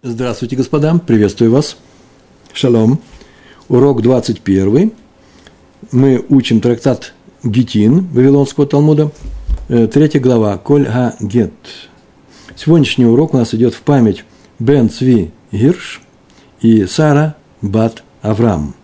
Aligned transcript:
Здравствуйте, 0.00 0.54
господа, 0.54 0.96
приветствую 1.04 1.50
вас. 1.50 1.76
Шалом. 2.52 3.00
Урок 3.68 4.00
21. 4.00 4.92
Мы 5.90 6.24
учим 6.28 6.60
трактат 6.60 7.14
Гитин 7.42 8.06
Вавилонского 8.12 8.64
Талмуда, 8.64 9.10
э, 9.68 9.88
третья 9.88 10.20
глава, 10.20 10.56
Коль 10.56 10.84
Га 10.84 11.16
Гет. 11.18 11.52
Сегодняшний 12.54 13.06
урок 13.06 13.34
у 13.34 13.38
нас 13.38 13.52
идет 13.54 13.74
в 13.74 13.80
память 13.80 14.22
Бен 14.60 14.88
Цви 14.88 15.32
Гирш 15.50 16.00
и 16.60 16.86
Сара 16.86 17.34
Бат 17.60 18.04
Авраам. 18.22 18.76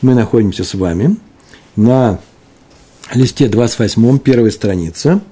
Мы 0.00 0.14
находимся 0.14 0.62
с 0.62 0.74
вами 0.74 1.16
на 1.74 2.20
листе 3.12 3.48
28, 3.48 4.18
первой 4.20 4.52
странице. 4.52 5.22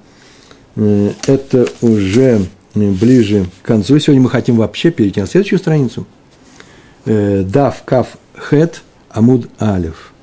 Э, 0.75 1.13
это 1.25 1.69
уже 1.79 2.49
ближе 2.75 3.45
к 3.61 3.65
концу. 3.65 3.99
Сегодня 3.99 4.21
мы 4.23 4.29
хотим 4.29 4.57
вообще 4.57 4.91
перейти 4.91 5.19
на 5.19 5.27
следующую 5.27 5.59
страницу. 5.59 6.05
Э, 7.05 7.43
Дав, 7.43 7.83
Каф, 7.83 8.17
Хет, 8.37 8.81
Амуд, 9.09 9.49
Алев. 9.57 10.13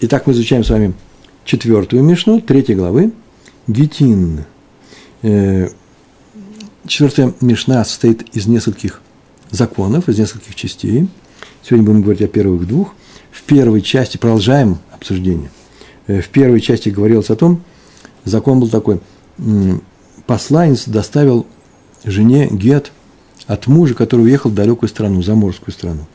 Итак, 0.00 0.26
мы 0.26 0.32
изучаем 0.32 0.64
с 0.64 0.70
вами 0.70 0.94
четвертую 1.44 2.02
Мишну, 2.02 2.40
третьей 2.40 2.74
главы, 2.74 3.12
Гитин. 3.66 4.44
Э, 5.22 5.68
четвертая 6.86 7.34
Мишна 7.40 7.84
состоит 7.84 8.34
из 8.34 8.46
нескольких 8.46 9.00
законов, 9.50 10.08
из 10.08 10.18
нескольких 10.18 10.54
частей. 10.54 11.08
Сегодня 11.62 11.86
будем 11.86 12.02
говорить 12.02 12.22
о 12.22 12.28
первых 12.28 12.66
двух. 12.66 12.94
В 13.30 13.42
первой 13.42 13.82
части 13.82 14.16
продолжаем 14.16 14.78
обсуждение. 14.92 15.50
Э, 16.06 16.20
в 16.20 16.28
первой 16.28 16.60
части 16.60 16.88
говорилось 16.88 17.30
о 17.30 17.36
том, 17.36 17.62
закон 18.24 18.60
был 18.60 18.68
такой, 18.68 19.00
посланец 20.26 20.86
доставил 20.86 21.46
жене 22.10 22.48
Гет 22.50 22.92
от 23.46 23.66
мужа, 23.66 23.94
который 23.94 24.22
уехал 24.22 24.50
в 24.50 24.54
далекую 24.54 24.88
страну, 24.88 25.22
заморскую 25.22 25.72
страну. 25.72 26.06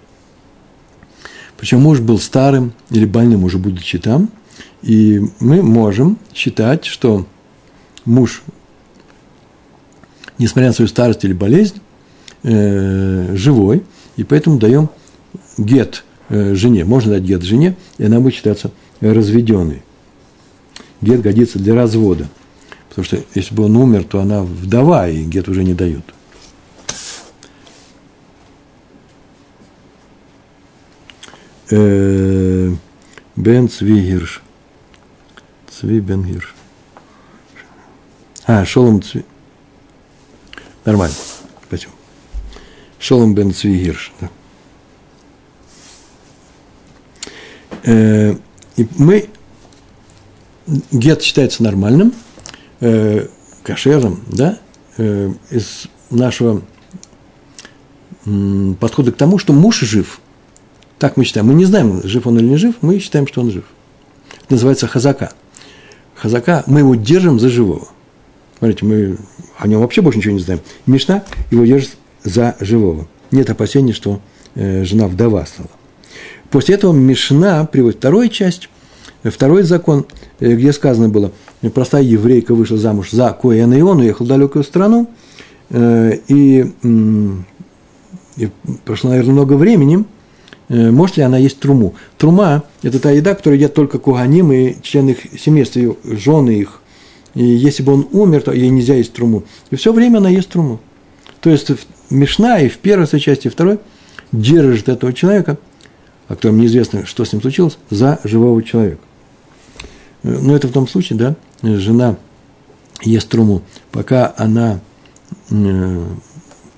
Причем 1.58 1.82
муж 1.82 2.00
был 2.00 2.20
старым 2.20 2.74
или 2.90 3.06
больным, 3.06 3.44
уже 3.44 3.58
будучи 3.58 3.98
там, 3.98 4.30
и 4.82 5.22
мы 5.40 5.62
можем 5.62 6.18
считать, 6.34 6.86
что 6.86 7.26
муж, 8.06 8.44
несмотря 10.38 10.68
на 10.68 10.74
свою 10.74 10.90
старость 10.90 11.24
или 11.24 11.34
болезнь, 11.34 11.80
э, 12.44 13.36
живой, 13.36 13.84
и 14.18 14.24
поэтому 14.24 14.60
даем 14.60 14.90
гет 15.58 16.04
э, 16.30 16.54
жене. 16.56 16.84
Можно 16.84 17.14
дать 17.14 17.24
гет 17.24 17.44
жене, 17.44 17.76
и 17.98 18.06
она 18.06 18.20
будет 18.20 18.36
считаться 18.36 18.72
разведенной. 19.00 19.84
Гет 21.02 21.22
годится 21.22 21.60
для 21.60 21.76
развода– 21.76 22.28
Потому 22.94 23.06
что 23.06 23.24
если 23.34 23.56
бы 23.56 23.66
он 23.66 23.76
умер, 23.76 24.04
то 24.04 24.20
она 24.20 24.44
вдова, 24.44 25.10
и 25.10 25.24
гет 25.24 25.50
уже 25.50 25.64
не 25.64 25.74
дают. 25.74 26.04
Э, 31.72 32.72
Бен 33.36 33.68
Цвигирш. 33.68 34.44
Цви 35.72 36.02
Бен 36.02 36.24
Гирш. 36.24 36.54
А, 38.46 38.64
Шолом 38.64 39.02
Цви. 39.02 39.26
Нормально. 40.86 41.16
Спасибо. 41.68 41.94
Шолом 43.00 43.34
Бен 43.34 43.56
Цвигирш. 43.56 44.14
Да. 44.22 44.30
Э, 47.86 48.36
и 48.76 48.88
мы 49.00 49.30
гет 50.92 51.24
считается 51.24 51.64
нормальным, 51.64 52.14
э, 52.84 53.28
кошерным, 53.64 54.20
да, 54.28 54.60
э, 54.98 55.32
из 55.50 55.88
нашего 56.10 56.62
э, 58.26 58.74
подхода 58.80 59.12
к 59.12 59.16
тому, 59.16 59.38
что 59.38 59.54
муж 59.54 59.80
жив. 59.80 60.20
Так 61.00 61.18
мы 61.18 61.24
считаем. 61.24 61.48
Мы 61.48 61.54
не 61.54 61.66
знаем, 61.66 62.02
жив 62.04 62.28
он 62.28 62.38
или 62.38 62.46
не 62.46 62.58
жив, 62.58 62.76
мы 62.82 63.00
считаем, 63.00 63.28
что 63.28 63.42
он 63.42 63.52
жив. 63.52 63.64
Это 64.44 64.54
называется 64.54 64.88
хазака. 64.88 65.32
Хазака, 66.16 66.64
мы 66.68 66.80
его 66.80 66.96
держим 66.96 67.40
за 67.40 67.50
живого. 67.50 67.88
Смотрите, 68.58 68.86
мы 68.86 69.18
о 69.58 69.68
нем 69.68 69.82
вообще 69.82 70.02
больше 70.02 70.20
ничего 70.20 70.34
не 70.34 70.42
знаем. 70.42 70.62
Мишна 70.86 71.24
его 71.52 71.66
держит 71.66 71.98
за 72.24 72.56
живого. 72.60 73.08
Нет 73.32 73.50
опасений, 73.50 73.94
что 73.94 74.20
э, 74.56 74.84
жена 74.84 75.08
вдова 75.08 75.46
стала. 75.46 75.70
После 76.50 76.76
этого 76.76 76.94
Мишна 76.94 77.66
приводит 77.66 77.98
вторую 77.98 78.30
часть, 78.30 78.70
второй 79.24 79.64
закон, 79.64 80.06
э, 80.40 80.54
где 80.54 80.74
сказано 80.74 81.08
было– 81.08 81.32
простая 81.70 82.04
еврейка 82.04 82.54
вышла 82.54 82.78
замуж 82.78 83.12
за 83.12 83.30
Коэна, 83.32 83.74
и 83.74 83.82
он 83.82 84.00
уехал 84.00 84.26
в 84.26 84.28
далекую 84.28 84.64
страну, 84.64 85.10
э, 85.70 86.18
и, 86.28 86.66
и 88.38 88.50
прошло, 88.86 89.12
наверное, 89.12 89.34
много 89.34 89.54
времени, 89.54 90.04
э, 90.70 90.92
может 90.92 91.18
ли 91.18 91.24
она 91.24 91.38
есть 91.38 91.60
труму. 91.60 91.96
Трума– 92.18 92.64
это 92.82 93.00
та 93.00 93.12
еда, 93.12 93.34
которую 93.34 93.58
едят 93.58 93.74
только 93.74 94.00
куганим 94.00 94.52
и 94.52 94.76
члены 94.82 95.12
их 95.12 95.40
семейства, 95.40 95.96
жены 96.04 96.52
их. 96.52 96.82
И 97.34 97.44
если 97.44 97.82
бы 97.82 97.94
он 97.94 98.08
умер, 98.12 98.44
то 98.44 98.52
ей 98.52 98.70
нельзя 98.70 98.96
есть 98.96 99.14
труму. 99.14 99.44
И 99.72 99.76
все 99.76 99.92
время 99.92 100.18
она 100.18 100.30
ест 100.30 100.50
труму. 100.50 100.80
То 101.40 101.50
есть 101.50 101.72
Мишна 102.10 102.60
и 102.60 102.70
в 102.70 102.78
первой 102.78 103.08
части, 103.20 103.48
и 103.48 103.50
второй 103.50 103.80
держит 104.32 104.90
этого 104.90 105.14
человека, 105.14 105.58
о 106.28 106.36
котором 106.36 106.60
неизвестно, 106.60 107.06
что 107.06 107.26
с 107.26 107.34
ним 107.34 107.42
случилось, 107.42 107.78
за 107.90 108.20
живого 108.24 108.62
человека. 108.64 109.02
Но 110.24 110.56
это 110.56 110.68
в 110.68 110.72
том 110.72 110.88
случае, 110.88 111.20
да, 111.20 111.36
жена 111.62 112.16
ест 113.04 113.28
труму, 113.28 113.62
пока 113.92 114.34
она, 114.38 114.80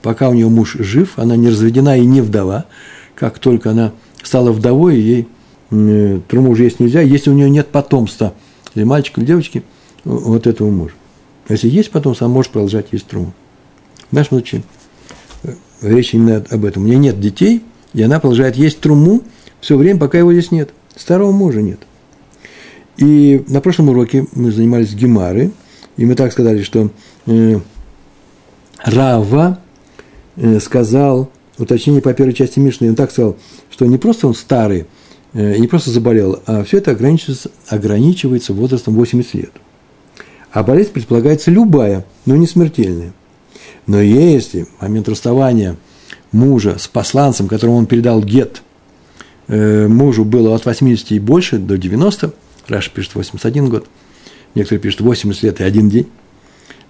пока 0.01 0.29
у 0.29 0.33
нее 0.33 0.49
муж 0.49 0.75
жив, 0.79 1.13
она 1.17 1.35
не 1.35 1.49
разведена 1.49 1.97
и 1.97 2.05
не 2.05 2.21
вдова, 2.21 2.65
как 3.13 3.37
только 3.37 3.71
она 3.71 3.91
стала 4.23 4.51
вдовой, 4.51 4.99
ей 4.99 5.27
труму 5.69 6.51
уже 6.51 6.63
есть 6.63 6.79
нельзя, 6.79 7.01
если 7.01 7.29
у 7.29 7.33
нее 7.33 7.49
нет 7.49 7.67
потомства, 7.67 8.33
или 8.73 8.83
мальчика, 8.83 9.21
или 9.21 9.27
девочки, 9.27 9.63
вот 10.03 10.47
этого 10.47 10.69
мужа. 10.69 10.93
Если 11.47 11.69
есть 11.69 11.91
потомство, 11.91 12.25
она 12.25 12.33
может 12.33 12.51
продолжать 12.51 12.87
есть 12.91 13.05
труму. 13.05 13.33
В 14.09 14.13
нашем 14.13 14.39
случае 14.39 14.63
э, 15.43 15.53
речь 15.81 16.13
именно 16.13 16.43
об 16.49 16.65
этом. 16.65 16.83
У 16.83 16.87
нее 16.87 16.97
нет 16.97 17.19
детей, 17.19 17.63
и 17.93 18.01
она 18.01 18.19
продолжает 18.19 18.55
есть 18.55 18.79
труму 18.79 19.21
все 19.61 19.77
время, 19.77 19.99
пока 19.99 20.17
его 20.17 20.33
здесь 20.33 20.51
нет. 20.51 20.71
Старого 20.95 21.31
мужа 21.31 21.61
нет– 21.61 21.79
и 22.97 23.43
на 23.47 23.61
прошлом 23.61 23.89
уроке 23.89 24.25
мы 24.33 24.51
занимались 24.51 24.93
Гемары, 24.93 25.51
и 25.97 26.05
мы 26.05 26.15
так 26.15 26.31
сказали, 26.31 26.63
что 26.63 26.91
э, 27.25 27.59
Рава 28.83 29.59
э, 30.35 30.59
сказал, 30.59 31.29
уточнение 31.57 32.01
по 32.01 32.13
первой 32.13 32.33
части 32.33 32.59
Мишны, 32.59 32.89
он 32.89 32.95
так 32.95 33.11
сказал, 33.11 33.37
что 33.69 33.85
не 33.85 33.97
просто 33.97 34.27
он 34.27 34.35
старый, 34.35 34.85
э, 35.33 35.57
не 35.57 35.67
просто 35.67 35.89
заболел, 35.89 36.41
а 36.45 36.63
все 36.63 36.77
это 36.77 36.91
ограничивается, 36.91 37.51
ограничивается 37.67 38.53
возрастом 38.53 38.95
80 38.95 39.33
лет. 39.33 39.51
А 40.51 40.63
болезнь 40.63 40.91
предполагается 40.91 41.51
любая, 41.51 42.05
но 42.25 42.35
не 42.35 42.47
смертельная. 42.47 43.13
Но 43.87 44.01
если 44.01 44.63
в 44.63 44.81
момент 44.81 45.09
расставания 45.09 45.75
мужа 46.31 46.77
с 46.79 46.87
посланцем, 46.87 47.47
которому 47.47 47.77
он 47.77 47.85
передал 47.87 48.21
гет, 48.21 48.61
э, 49.47 49.87
мужу 49.87 50.23
было 50.23 50.55
от 50.55 50.65
80 50.65 51.11
и 51.11 51.19
больше 51.19 51.57
до 51.57 51.77
90, 51.77 52.33
Раша 52.67 52.91
пишет 52.91 53.15
81 53.15 53.69
год, 53.69 53.87
некоторые 54.55 54.81
пишут 54.81 55.01
80 55.01 55.43
лет 55.43 55.61
и 55.61 55.63
один 55.63 55.89
день, 55.89 56.07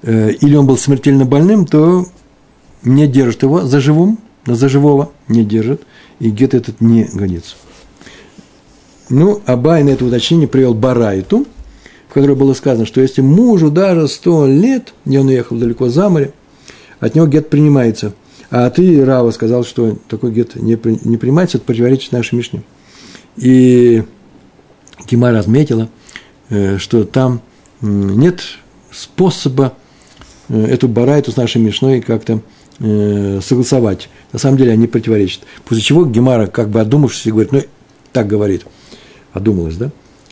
э, 0.04 0.32
или 0.32 0.56
он 0.56 0.66
был 0.66 0.78
смертельно 0.78 1.26
больным, 1.26 1.66
то 1.66 2.06
не 2.84 3.08
держит 3.08 3.44
его 3.44 3.62
за 3.62 3.80
живым, 3.80 4.20
за 4.46 4.70
живого 4.70 5.12
не 5.28 5.44
держит, 5.44 5.82
и 6.20 6.30
гет 6.30 6.54
этот 6.54 6.82
не 6.82 7.06
годится. 7.06 7.56
Ну, 9.10 9.42
Абай 9.46 9.84
на 9.84 9.90
это 9.90 10.06
уточнение 10.06 10.48
привел 10.48 10.74
Барайту, 10.74 11.46
в 12.10 12.14
которой 12.14 12.36
было 12.36 12.54
сказано, 12.54 12.86
что 12.86 13.02
если 13.02 13.22
мужу 13.22 13.70
даже 13.70 14.08
100 14.08 14.48
лет, 14.48 14.94
и 15.06 15.18
он 15.18 15.28
уехал 15.28 15.58
далеко 15.58 15.90
за 15.90 16.10
море, 16.10 16.34
от 17.00 17.16
него 17.16 17.28
гет 17.28 17.50
принимается. 17.50 18.14
А 18.50 18.70
ты, 18.70 19.04
Рава, 19.04 19.32
сказал, 19.32 19.64
что 19.64 19.98
такой 20.08 20.32
гет 20.32 20.56
не, 20.56 20.80
не 21.04 21.18
принимается, 21.18 21.58
это 21.58 21.66
противоречит 21.66 22.12
нашей 22.14 22.36
Мишне. 22.36 22.64
И 23.36 24.04
Кима 25.06 25.32
разметила, 25.32 25.90
э, 26.50 26.78
что 26.78 27.04
там 27.04 27.42
нет 27.82 28.42
способа 28.92 29.74
э, 30.50 30.66
эту 30.66 30.88
барайту 30.88 31.32
с 31.32 31.38
нашей 31.38 31.62
Мишной 31.62 32.02
как-то 32.02 32.42
э, 32.80 33.40
согласовать. 33.42 34.10
На 34.32 34.40
самом 34.40 34.58
деле 34.58 34.72
они 34.72 34.88
противоречат. 34.88 35.42
После 35.66 35.84
чего 35.84 36.06
Гемара, 36.06 36.48
как 36.48 36.70
бы 36.70 36.80
одумавшись, 36.80 37.32
говорит, 37.32 37.52
ну, 37.52 37.64
так 38.12 38.28
говорит, 38.28 38.66
одумалась, 39.34 39.76
да? 39.76 39.92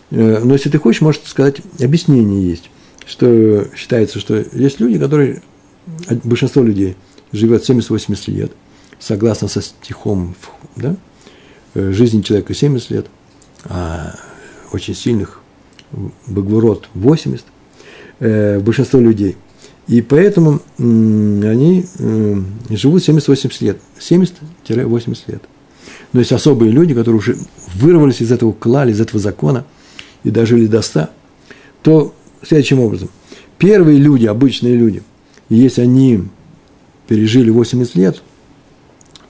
Но 0.09 0.53
если 0.53 0.69
ты 0.69 0.77
хочешь, 0.77 1.01
можешь 1.01 1.21
сказать, 1.25 1.57
объяснение 1.79 2.47
есть, 2.47 2.69
что 3.05 3.65
считается, 3.75 4.19
что 4.19 4.45
есть 4.53 4.79
люди, 4.79 4.99
которые, 4.99 5.41
большинство 6.23 6.61
людей 6.61 6.95
живет 7.31 7.67
70-80 7.67 8.31
лет, 8.31 8.51
согласно 8.99 9.47
со 9.47 9.61
стихом, 9.61 10.35
да? 10.75 10.95
Жизнь 11.73 12.21
человека 12.21 12.53
70 12.53 12.91
лет, 12.91 13.07
а 13.65 14.15
очень 14.73 14.95
сильных, 14.95 15.39
Багвурот 16.27 16.89
80, 16.95 17.45
э, 18.19 18.59
большинство 18.59 18.99
людей. 18.99 19.37
И 19.87 20.01
поэтому 20.01 20.61
они 20.77 21.85
э, 21.99 22.41
живут 22.69 23.07
70-80 23.07 23.63
лет. 23.63 23.77
70-80 23.99 25.17
лет. 25.27 25.43
Но 26.13 26.19
есть 26.19 26.31
особые 26.31 26.71
люди, 26.71 26.93
которые 26.93 27.19
уже 27.19 27.37
вырвались 27.75 28.21
из 28.21 28.31
этого 28.31 28.53
клали, 28.53 28.91
из 28.91 29.01
этого 29.01 29.19
закона 29.19 29.65
и 30.23 30.29
дожили 30.29 30.67
до 30.67 30.81
100, 30.81 31.09
то 31.81 32.13
следующим 32.41 32.79
образом. 32.79 33.09
Первые 33.57 33.97
люди, 33.99 34.25
обычные 34.25 34.75
люди, 34.75 35.03
если 35.49 35.81
они 35.81 36.23
пережили 37.07 37.49
80 37.49 37.95
лет, 37.95 38.21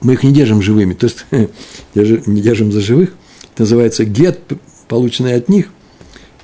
мы 0.00 0.12
их 0.12 0.22
не 0.22 0.32
держим 0.32 0.62
живыми, 0.62 0.94
то 0.94 1.06
есть 1.06 1.26
не 2.26 2.40
держим 2.40 2.70
за 2.70 2.80
живых, 2.80 3.14
это 3.54 3.62
называется 3.62 4.04
гет, 4.04 4.40
полученный 4.94 5.34
от 5.34 5.48
них, 5.48 5.70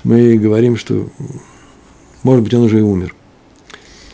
мы 0.03 0.37
говорим, 0.37 0.75
что, 0.75 1.07
может 2.21 2.43
быть, 2.43 2.53
он 2.53 2.63
уже 2.63 2.79
и 2.79 2.81
умер. 2.81 3.15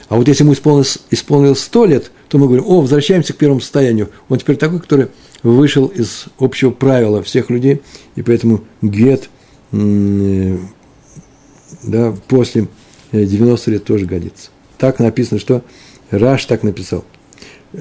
А 0.09 0.15
вот 0.15 0.27
если 0.27 0.43
ему 0.43 0.53
исполнилось, 0.53 0.99
исполнилось 1.09 1.59
100 1.61 1.85
лет, 1.85 2.11
то 2.29 2.37
мы 2.37 2.45
говорим, 2.45 2.65
о, 2.67 2.81
возвращаемся 2.81 3.33
к 3.33 3.37
первому 3.37 3.61
состоянию. 3.61 4.11
Он 4.29 4.37
теперь 4.37 4.57
такой, 4.57 4.79
который 4.79 5.07
вышел 5.41 5.87
из 5.87 6.25
общего 6.37 6.69
правила 6.69 7.23
всех 7.23 7.49
людей, 7.49 7.81
и 8.15 8.21
поэтому 8.21 8.63
гет 8.83 9.27
э, 9.71 10.57
да, 11.81 12.13
после 12.27 12.67
90 13.11 13.71
лет 13.71 13.85
тоже 13.85 14.05
годится. 14.05 14.51
Так 14.77 14.99
написано, 14.99 15.39
что 15.39 15.63
Раш 16.11 16.45
так 16.45 16.61
написал. 16.61 17.03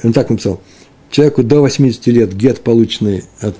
Он 0.02 0.14
так 0.14 0.31
написал. 0.31 0.62
Человеку 1.11 1.43
до 1.43 1.61
80 1.61 2.06
лет 2.06 2.35
гет, 2.35 2.62
полученный 2.62 3.25
от, 3.43 3.56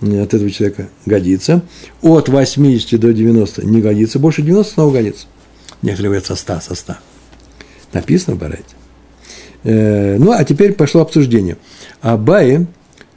от 0.00 0.34
этого 0.34 0.50
человека, 0.50 0.88
годится. 1.06 1.62
От 2.02 2.28
80 2.28 3.00
до 3.00 3.12
90 3.12 3.66
не 3.66 3.80
годится. 3.80 4.18
Больше 4.18 4.42
90 4.42 4.74
снова 4.74 4.92
годится. 4.92 5.26
Некоторые 5.82 6.10
говорят 6.10 6.26
со 6.26 6.36
100, 6.36 6.60
со 6.60 6.74
100. 6.74 6.96
Написано 7.92 8.36
в 8.36 8.38
Барайте. 8.38 8.74
Э, 9.64 10.16
ну, 10.18 10.32
а 10.32 10.44
теперь 10.44 10.72
пошло 10.74 11.00
обсуждение. 11.02 11.56
Абай, 12.00 12.66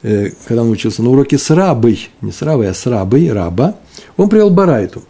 э, 0.02 0.30
когда 0.46 0.62
он 0.62 0.70
учился 0.70 1.02
на 1.02 1.10
уроке 1.10 1.38
с 1.38 1.50
рабой, 1.50 2.08
не 2.20 2.32
с 2.32 2.42
рабой, 2.42 2.68
а 2.68 2.74
с 2.74 2.86
рабой, 2.86 3.30
раба, 3.30 3.76
он 4.16 4.28
привел 4.28 4.50
Барайту, 4.50 5.04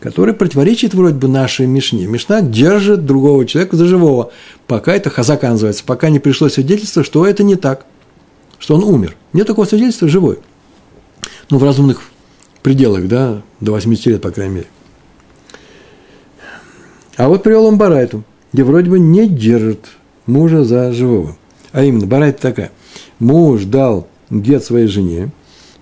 который 0.00 0.34
противоречит 0.34 0.94
вроде 0.94 1.14
бы 1.14 1.28
нашей 1.28 1.66
Мишне. 1.66 2.06
Мишна 2.06 2.40
держит 2.40 3.06
другого 3.06 3.46
человека 3.46 3.76
за 3.76 3.84
живого, 3.84 4.32
пока 4.66 4.94
это 4.94 5.10
хазака 5.10 5.50
называется, 5.50 5.84
пока 5.84 6.08
не 6.08 6.18
пришло 6.18 6.48
свидетельство, 6.48 7.04
что 7.04 7.26
это 7.26 7.44
не 7.44 7.56
так, 7.56 7.86
что 8.58 8.74
он 8.74 8.82
умер. 8.82 9.16
Нет 9.32 9.46
такого 9.46 9.66
свидетельства, 9.66 10.08
живой. 10.08 10.38
Ну, 11.50 11.58
в 11.58 11.64
разумных 11.64 12.02
пределах, 12.62 13.06
да, 13.08 13.42
до 13.60 13.72
80 13.72 14.06
лет, 14.06 14.22
по 14.22 14.30
крайней 14.30 14.54
мере. 14.54 14.66
А 17.16 17.28
вот 17.28 17.42
привел 17.42 17.66
он 17.66 17.78
Барайту– 17.78 18.24
где 18.56 18.64
вроде 18.64 18.88
бы 18.88 18.98
не 18.98 19.28
держит 19.28 19.86
мужа 20.24 20.64
за 20.64 20.90
живого. 20.90 21.36
А 21.72 21.84
именно, 21.84 22.06
барайта 22.06 22.40
такая. 22.40 22.72
Муж 23.18 23.64
дал 23.64 24.08
гет 24.30 24.64
своей 24.64 24.86
жене 24.86 25.30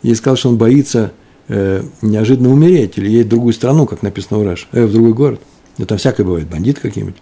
и 0.02 0.12
сказал, 0.16 0.36
что 0.36 0.48
он 0.48 0.58
боится 0.58 1.12
э, 1.46 1.84
неожиданно 2.02 2.50
умереть 2.50 2.98
или 2.98 3.08
едет 3.08 3.26
в 3.26 3.30
другую 3.30 3.52
страну, 3.52 3.86
как 3.86 4.02
написано 4.02 4.40
в 4.40 4.44
Раш, 4.44 4.66
э, 4.72 4.84
в 4.84 4.92
другой 4.92 5.12
город. 5.12 5.40
Ну, 5.78 5.86
там 5.86 5.98
всякое 5.98 6.24
бывает, 6.24 6.48
бандит 6.48 6.80
какие-нибудь. 6.80 7.14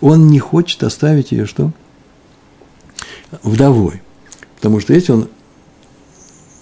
Он 0.00 0.28
не 0.28 0.38
хочет 0.38 0.84
оставить 0.84 1.32
ее 1.32 1.46
что? 1.46 1.72
Вдовой. 3.42 4.02
Потому 4.54 4.78
что 4.78 4.94
если 4.94 5.10
он, 5.10 5.28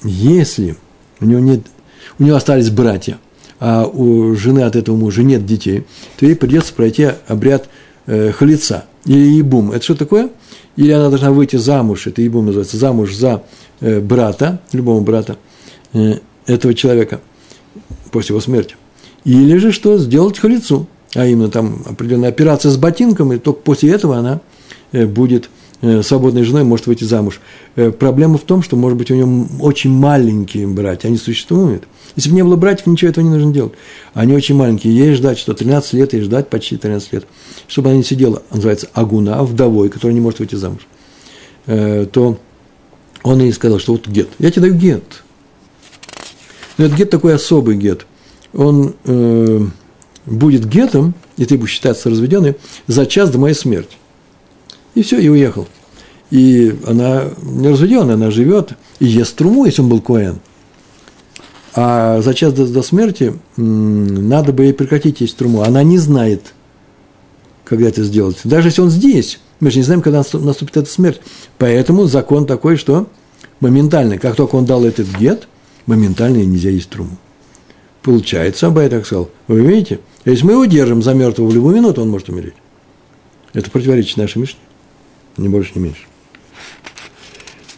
если 0.02 0.76
у 1.20 1.24
него 1.24 1.40
нет, 1.40 1.60
у 2.18 2.24
него 2.24 2.36
остались 2.36 2.70
братья, 2.70 3.18
а 3.58 3.86
у 3.86 4.34
жены 4.34 4.60
от 4.60 4.76
этого 4.76 4.96
мужа 4.96 5.22
нет 5.22 5.44
детей, 5.46 5.84
то 6.18 6.26
ей 6.26 6.34
придется 6.34 6.72
пройти 6.72 7.10
обряд 7.28 7.68
э, 8.06 8.32
халица 8.32 8.84
или 9.04 9.36
ебум. 9.36 9.72
Это 9.72 9.84
что 9.84 9.94
такое? 9.94 10.30
Или 10.76 10.92
она 10.92 11.08
должна 11.08 11.30
выйти 11.30 11.56
замуж, 11.56 12.06
это 12.06 12.22
ебум 12.22 12.46
называется, 12.46 12.76
замуж 12.76 13.14
за 13.14 13.42
э, 13.80 14.00
брата, 14.00 14.60
любого 14.72 15.00
брата 15.00 15.36
э, 15.92 16.14
этого 16.46 16.74
человека 16.74 17.20
после 18.10 18.32
его 18.32 18.40
смерти. 18.40 18.76
Или 19.24 19.56
же 19.58 19.72
что? 19.72 19.98
Сделать 19.98 20.38
халицу, 20.38 20.88
а 21.14 21.26
именно 21.26 21.50
там 21.50 21.82
определенная 21.86 22.30
операция 22.30 22.70
с 22.70 22.76
ботинком, 22.76 23.32
и 23.32 23.38
только 23.38 23.60
после 23.60 23.90
этого 23.90 24.16
она 24.16 24.40
э, 24.92 25.06
будет 25.06 25.50
свободной 26.02 26.42
женой, 26.42 26.64
может 26.64 26.86
выйти 26.86 27.04
замуж. 27.04 27.40
Э, 27.76 27.90
проблема 27.90 28.38
в 28.38 28.42
том, 28.42 28.62
что, 28.62 28.76
может 28.76 28.98
быть, 28.98 29.10
у 29.10 29.14
нее 29.14 29.46
очень 29.60 29.90
маленькие 29.90 30.66
братья, 30.66 31.08
они 31.08 31.16
существуют– 31.16 31.84
если 32.16 32.30
бы 32.30 32.36
не 32.36 32.44
было 32.44 32.56
братьев, 32.56 32.86
ничего 32.86 33.10
этого 33.10 33.24
не 33.24 33.30
нужно 33.30 33.52
делать. 33.52 33.72
Они 34.14 34.34
очень 34.34 34.54
маленькие. 34.54 34.94
Ей 34.94 35.14
ждать, 35.14 35.38
что 35.38 35.54
13 35.54 35.92
лет, 35.94 36.12
ей 36.12 36.22
ждать 36.22 36.48
почти 36.48 36.76
13 36.76 37.12
лет. 37.12 37.26
Чтобы 37.68 37.90
она 37.90 37.98
не 37.98 38.04
сидела, 38.04 38.42
называется 38.50 38.88
агуна, 38.92 39.42
вдовой, 39.44 39.88
которая 39.88 40.14
не 40.14 40.20
может 40.20 40.40
выйти 40.40 40.56
замуж. 40.56 40.86
Э, 41.66 42.06
то 42.10 42.38
он 43.22 43.40
ей 43.40 43.52
сказал, 43.52 43.78
что 43.78 43.92
вот 43.92 44.08
гет. 44.08 44.28
Я 44.38 44.50
тебе 44.50 44.62
даю 44.62 44.74
гет. 44.74 45.22
Но 46.78 46.86
этот 46.86 46.98
гет 46.98 47.10
такой 47.10 47.34
особый 47.34 47.76
гет. 47.76 48.06
Он 48.52 48.94
э, 49.04 49.66
будет 50.26 50.66
гетом, 50.66 51.14
и 51.36 51.44
ты 51.44 51.56
будешь 51.56 51.70
считаться 51.70 52.10
разведенной, 52.10 52.56
за 52.86 53.06
час 53.06 53.30
до 53.30 53.38
моей 53.38 53.54
смерти. 53.54 53.96
И 54.94 55.02
все, 55.02 55.18
и 55.18 55.28
уехал. 55.28 55.66
И 56.30 56.76
она 56.86 57.24
не 57.42 57.68
разведенная, 57.68 58.14
она 58.14 58.30
живет 58.30 58.72
и 58.98 59.06
ест 59.06 59.36
труму, 59.36 59.64
если 59.64 59.82
он 59.82 59.88
был 59.88 60.00
коэн– 60.00 60.40
а 61.74 62.20
за 62.20 62.34
час 62.34 62.52
до, 62.52 62.66
до 62.66 62.82
смерти 62.82 63.34
надо 63.56 64.52
бы 64.52 64.64
ей 64.64 64.74
прекратить 64.74 65.20
есть 65.20 65.36
труму. 65.36 65.62
Она 65.62 65.82
не 65.82 65.98
знает, 65.98 66.52
когда 67.64 67.88
это 67.88 68.02
сделать. 68.02 68.38
Даже 68.44 68.68
если 68.68 68.82
он 68.82 68.90
здесь, 68.90 69.40
мы 69.60 69.70
же 69.70 69.78
не 69.78 69.84
знаем, 69.84 70.02
когда 70.02 70.24
наступит 70.32 70.76
эта 70.76 70.90
смерть. 70.90 71.20
Поэтому 71.58 72.06
закон 72.06 72.46
такой, 72.46 72.76
что 72.76 73.08
моментально, 73.60 74.18
как 74.18 74.34
только 74.34 74.56
он 74.56 74.64
дал 74.64 74.84
этот 74.84 75.06
гет, 75.16 75.46
моментально 75.86 76.38
нельзя 76.38 76.70
есть 76.70 76.90
труму. 76.90 77.16
Получается, 78.02 78.66
Абай 78.66 78.88
так 78.88 79.06
сказал, 79.06 79.30
вы 79.46 79.60
видите, 79.60 80.00
если 80.24 80.44
мы 80.46 80.52
его 80.52 80.64
держим 80.64 81.02
за 81.02 81.12
мертвого 81.14 81.48
в 81.48 81.54
любую 81.54 81.76
минуту, 81.76 82.02
он 82.02 82.08
может 82.08 82.30
умереть. 82.30 82.54
Это 83.52 83.70
противоречит 83.70 84.16
нашей 84.16 84.38
Мишне. 84.38 84.58
Не 85.36 85.48
больше, 85.48 85.72
не 85.74 85.82
меньше. 85.82 86.02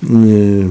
Э, 0.02 0.70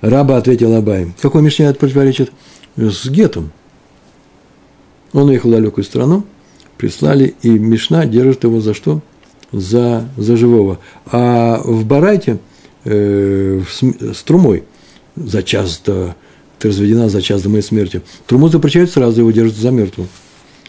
Раба 0.00 0.36
ответил 0.36 0.74
Абай. 0.74 1.12
Какой 1.20 1.42
Мишне 1.42 1.66
это 1.66 1.78
противоречит? 1.78 2.32
С 2.76 3.06
Гетом. 3.08 3.52
Он 5.12 5.28
уехал 5.28 5.50
в 5.50 5.52
далекую 5.52 5.84
страну, 5.84 6.24
прислали, 6.76 7.34
и 7.42 7.50
Мишна 7.50 8.06
держит 8.06 8.44
его 8.44 8.60
за 8.60 8.74
что? 8.74 9.02
За, 9.52 10.08
за 10.16 10.36
живого. 10.36 10.78
А 11.06 11.60
в 11.62 11.84
Барайте 11.84 12.38
э, 12.84 13.62
с, 13.68 13.82
с 13.82 14.22
трумой 14.22 14.64
за 15.14 15.42
час 15.42 15.82
до, 15.84 16.16
ты 16.58 16.68
разведена 16.68 17.08
за 17.08 17.20
час 17.20 17.42
до 17.42 17.50
моей 17.50 17.62
смерти. 17.62 18.02
Труму 18.26 18.48
запрещают 18.48 18.90
сразу, 18.90 19.20
его 19.20 19.30
держат 19.30 19.56
за 19.56 19.70
мертвого. 19.70 20.08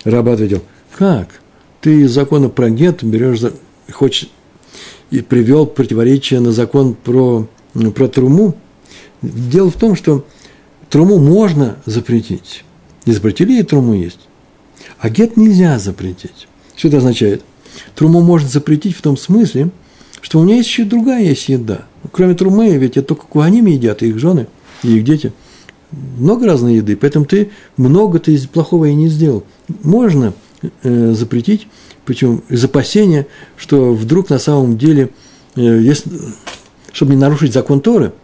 Раба 0.03 0.33
ответил, 0.33 0.61
как? 0.97 1.29
Ты 1.81 2.01
из 2.01 2.11
закона 2.11 2.49
про 2.49 2.69
гет 2.69 3.03
берешь, 3.03 3.39
за, 3.39 3.53
хочешь, 3.91 4.29
и 5.13 5.21
привел 5.21 5.67
противоречие 5.67 6.39
на 6.39 6.51
закон 6.51 6.95
про, 6.95 7.47
про 7.95 8.07
труму, 8.07 8.55
Дело 9.23 9.71
в 9.71 9.75
том, 9.75 9.95
что 9.95 10.25
труму 10.89 11.17
можно 11.17 11.77
запретить. 11.85 12.65
И 13.05 13.11
запретили, 13.13 13.59
и 13.59 13.63
труму 13.63 13.93
есть. 13.93 14.19
А 14.99 15.09
гет 15.09 15.37
нельзя 15.37 15.79
запретить. 15.79 16.47
Что 16.75 16.89
это 16.89 16.97
означает? 16.97 17.41
Труму 17.95 18.21
можно 18.21 18.49
запретить 18.49 18.97
в 18.97 19.01
том 19.01 19.15
смысле, 19.15 19.69
что 20.19 20.39
у 20.39 20.43
меня 20.43 20.57
есть 20.57 20.67
еще 20.67 20.83
другая 20.83 21.23
есть 21.23 21.47
еда. 21.47 21.85
Кроме 22.11 22.33
трумы, 22.33 22.75
ведь 22.75 22.97
это 22.97 23.09
только 23.09 23.27
куаними 23.27 23.71
едят, 23.71 24.03
и 24.03 24.09
их 24.09 24.19
жены, 24.19 24.47
и 24.83 24.97
их 24.97 25.05
дети. 25.05 25.31
Много 25.91 26.45
разной 26.45 26.75
еды, 26.75 26.97
поэтому 26.97 27.25
ты 27.25 27.51
много 27.77 28.19
ты 28.19 28.37
плохого 28.49 28.85
и 28.85 28.93
не 28.93 29.07
сделал. 29.07 29.45
Можно 29.83 30.33
э, 30.81 31.13
запретить, 31.13 31.67
причем 32.05 32.43
из 32.49 32.63
опасения, 32.63 33.27
что 33.57 33.93
вдруг 33.93 34.29
на 34.29 34.39
самом 34.39 34.77
деле, 34.77 35.09
э, 35.55 35.61
если, 35.61 36.11
чтобы 36.91 37.13
не 37.13 37.19
нарушить 37.19 37.53
закон 37.53 37.81
Торы– 37.81 38.13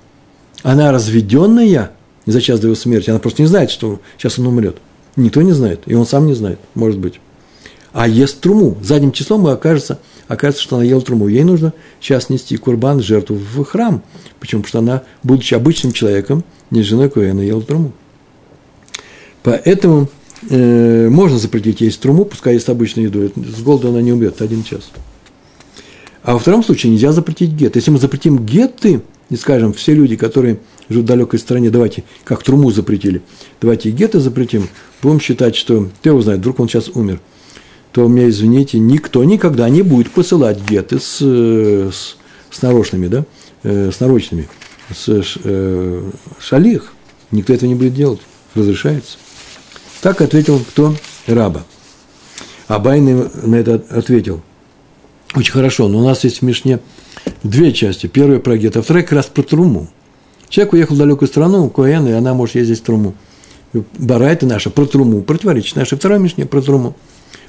она 0.63 0.91
разведенная 0.91 1.91
за 2.25 2.41
час 2.41 2.59
до 2.59 2.67
его 2.67 2.75
смерти, 2.75 3.09
она 3.09 3.19
просто 3.19 3.41
не 3.41 3.47
знает, 3.47 3.71
что 3.71 3.99
сейчас 4.17 4.39
он 4.39 4.47
умрет. 4.47 4.77
Никто 5.15 5.41
не 5.41 5.51
знает, 5.51 5.81
и 5.85 5.95
он 5.95 6.05
сам 6.05 6.27
не 6.27 6.33
знает, 6.33 6.59
может 6.75 6.99
быть. 6.99 7.19
А 7.91 8.07
ест 8.07 8.39
труму. 8.39 8.77
Задним 8.81 9.11
числом 9.11 9.47
окажется, 9.47 9.99
окажется, 10.27 10.61
что 10.61 10.75
она 10.75 10.85
ела 10.85 11.01
труму. 11.01 11.27
Ей 11.27 11.43
нужно 11.43 11.73
сейчас 11.99 12.29
нести 12.29 12.55
курбан, 12.57 13.01
жертву 13.01 13.35
в 13.35 13.63
храм. 13.63 14.03
Почему? 14.39 14.61
Потому 14.61 14.67
что 14.69 14.79
она, 14.79 15.03
будучи 15.23 15.55
обычным 15.55 15.91
человеком, 15.91 16.43
не 16.69 16.83
женой 16.83 17.09
Коэна, 17.09 17.41
ела 17.41 17.61
труму. 17.61 17.93
Поэтому 19.41 20.07
э, 20.49 21.09
можно 21.09 21.37
запретить 21.37 21.81
есть 21.81 21.99
труму, 21.99 22.25
пускай 22.25 22.53
есть 22.53 22.69
обычную 22.69 23.07
еду. 23.07 23.31
С 23.35 23.61
голода 23.61 23.89
она 23.89 24.01
не 24.01 24.13
убьет, 24.13 24.41
один 24.41 24.63
час. 24.63 24.91
А 26.23 26.33
во 26.33 26.39
втором 26.39 26.63
случае 26.63 26.91
нельзя 26.91 27.11
запретить 27.11 27.51
гет. 27.51 27.75
Если 27.75 27.91
мы 27.91 27.97
запретим 27.97 28.45
гетты, 28.45 29.01
и 29.29 29.35
скажем, 29.35 29.73
все 29.73 29.93
люди, 29.93 30.15
которые 30.15 30.59
живут 30.89 31.05
в 31.05 31.07
далекой 31.07 31.39
стране, 31.39 31.69
давайте, 31.69 32.03
как 32.23 32.43
труму 32.43 32.71
запретили, 32.71 33.21
давайте 33.61 33.89
и 33.89 34.19
запретим, 34.19 34.67
будем 35.01 35.19
считать, 35.19 35.55
что, 35.55 35.89
кто 35.99 36.09
его 36.09 36.21
знает, 36.21 36.39
вдруг 36.39 36.59
он 36.59 36.67
сейчас 36.67 36.89
умер. 36.89 37.19
то 37.91 38.07
меня, 38.07 38.29
извините, 38.29 38.79
никто 38.79 39.23
никогда 39.23 39.69
не 39.69 39.81
будет 39.81 40.11
посылать 40.11 40.59
геты 40.67 40.99
с, 40.99 41.19
с, 41.21 42.17
с 42.49 42.61
нарочными, 42.61 43.07
да, 43.07 43.25
э, 43.63 43.91
с 43.91 43.99
нарочными, 43.99 44.47
с 44.93 45.23
э, 45.43 46.11
шалих. 46.39 46.93
Никто 47.31 47.53
этого 47.53 47.69
не 47.69 47.75
будет 47.75 47.93
делать. 47.93 48.19
Разрешается. 48.55 49.17
Так 50.01 50.21
ответил 50.21 50.59
кто? 50.59 50.95
Раба. 51.27 51.63
Абай 52.67 53.01
на 53.01 53.55
это 53.55 53.83
ответил. 53.89 54.41
Очень 55.35 55.51
хорошо, 55.51 55.87
но 55.87 55.99
у 55.99 56.03
нас 56.03 56.23
есть 56.23 56.39
в 56.39 56.41
Мишне 56.43 56.79
две 57.43 57.73
части. 57.73 58.07
Первая 58.07 58.39
про 58.39 58.57
гет, 58.57 58.77
а 58.77 58.81
вторая 58.81 59.03
как 59.03 59.13
раз 59.13 59.25
про 59.25 59.43
труму. 59.43 59.89
Человек 60.47 60.73
уехал 60.73 60.95
в 60.95 60.97
далекую 60.97 61.27
страну, 61.27 61.69
Коэн, 61.69 62.07
и 62.07 62.11
она 62.11 62.33
может 62.33 62.55
ездить 62.55 62.79
в 62.79 62.83
труму. 62.83 63.13
Барайта 63.97 64.47
наша 64.47 64.69
про 64.69 64.85
труму, 64.85 65.21
противоречит 65.21 65.75
нашей 65.75 65.97
второй 65.97 66.19
Мишне 66.19 66.45
про 66.45 66.61
труму. 66.61 66.95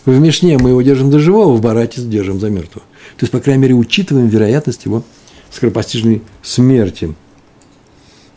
В 0.05 0.19
Мишне 0.19 0.59
мы 0.59 0.71
его 0.71 0.83
держим 0.83 1.11
за 1.11 1.19
живого, 1.19 1.55
в 1.55 1.61
Барате 1.61 2.03
держим 2.03 2.41
за 2.41 2.51
мертвого. 2.51 2.85
То 3.17 3.25
есть, 3.25 3.33
по 3.33 3.41
крайней 3.41 3.63
мере, 3.63 3.75
учитываем 3.75 4.29
вероятность 4.29 4.85
его 4.85 5.03
скоропостижной 5.51 6.23
смерти. 6.43 7.15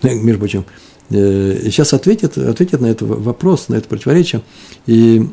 Между 0.02 0.40
прочим, 0.40 0.66
э, 1.10 1.60
сейчас 1.66 1.94
ответит, 1.94 2.38
ответит 2.38 2.82
на 2.82 2.88
этот 2.88 3.08
вопрос, 3.08 3.70
на 3.70 3.76
это 3.76 3.88
противоречие. 3.88 4.42
И, 4.86 5.26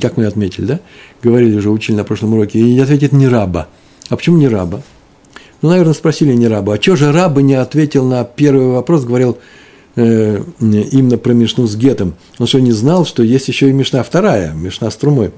как 0.00 0.16
мы 0.16 0.26
отметили, 0.26 0.64
да, 0.64 0.80
говорили 1.22 1.56
уже, 1.56 1.70
учили 1.70 1.96
на 1.96 2.04
прошлом 2.04 2.34
уроке, 2.34 2.58
и 2.58 2.78
ответит 2.78 3.12
не 3.12 3.28
раба. 3.28 3.68
А 4.08 4.16
почему 4.16 4.38
не 4.38 4.48
раба? 4.48 4.82
Ну, 5.60 5.70
наверное, 5.70 5.94
спросили 5.94 6.32
не 6.34 6.48
раба. 6.48 6.74
А 6.74 6.80
что 6.80 6.96
же 6.96 7.12
раба 7.12 7.42
не 7.42 7.54
ответил 7.54 8.04
на 8.04 8.24
первый 8.24 8.68
вопрос, 8.68 9.04
говорил 9.04 9.38
э, 9.96 10.42
именно 10.60 11.18
про 11.18 11.32
Мишну 11.32 11.66
с 11.66 11.76
Гетом? 11.76 12.14
Он 12.38 12.46
что, 12.46 12.60
не 12.60 12.72
знал, 12.72 13.04
что 13.04 13.22
есть 13.22 13.48
еще 13.48 13.68
и 13.68 13.72
Мишна 13.72 14.02
вторая, 14.02 14.52
Мишна 14.52 14.90
с 14.90 14.96
Трумой? 14.96 15.32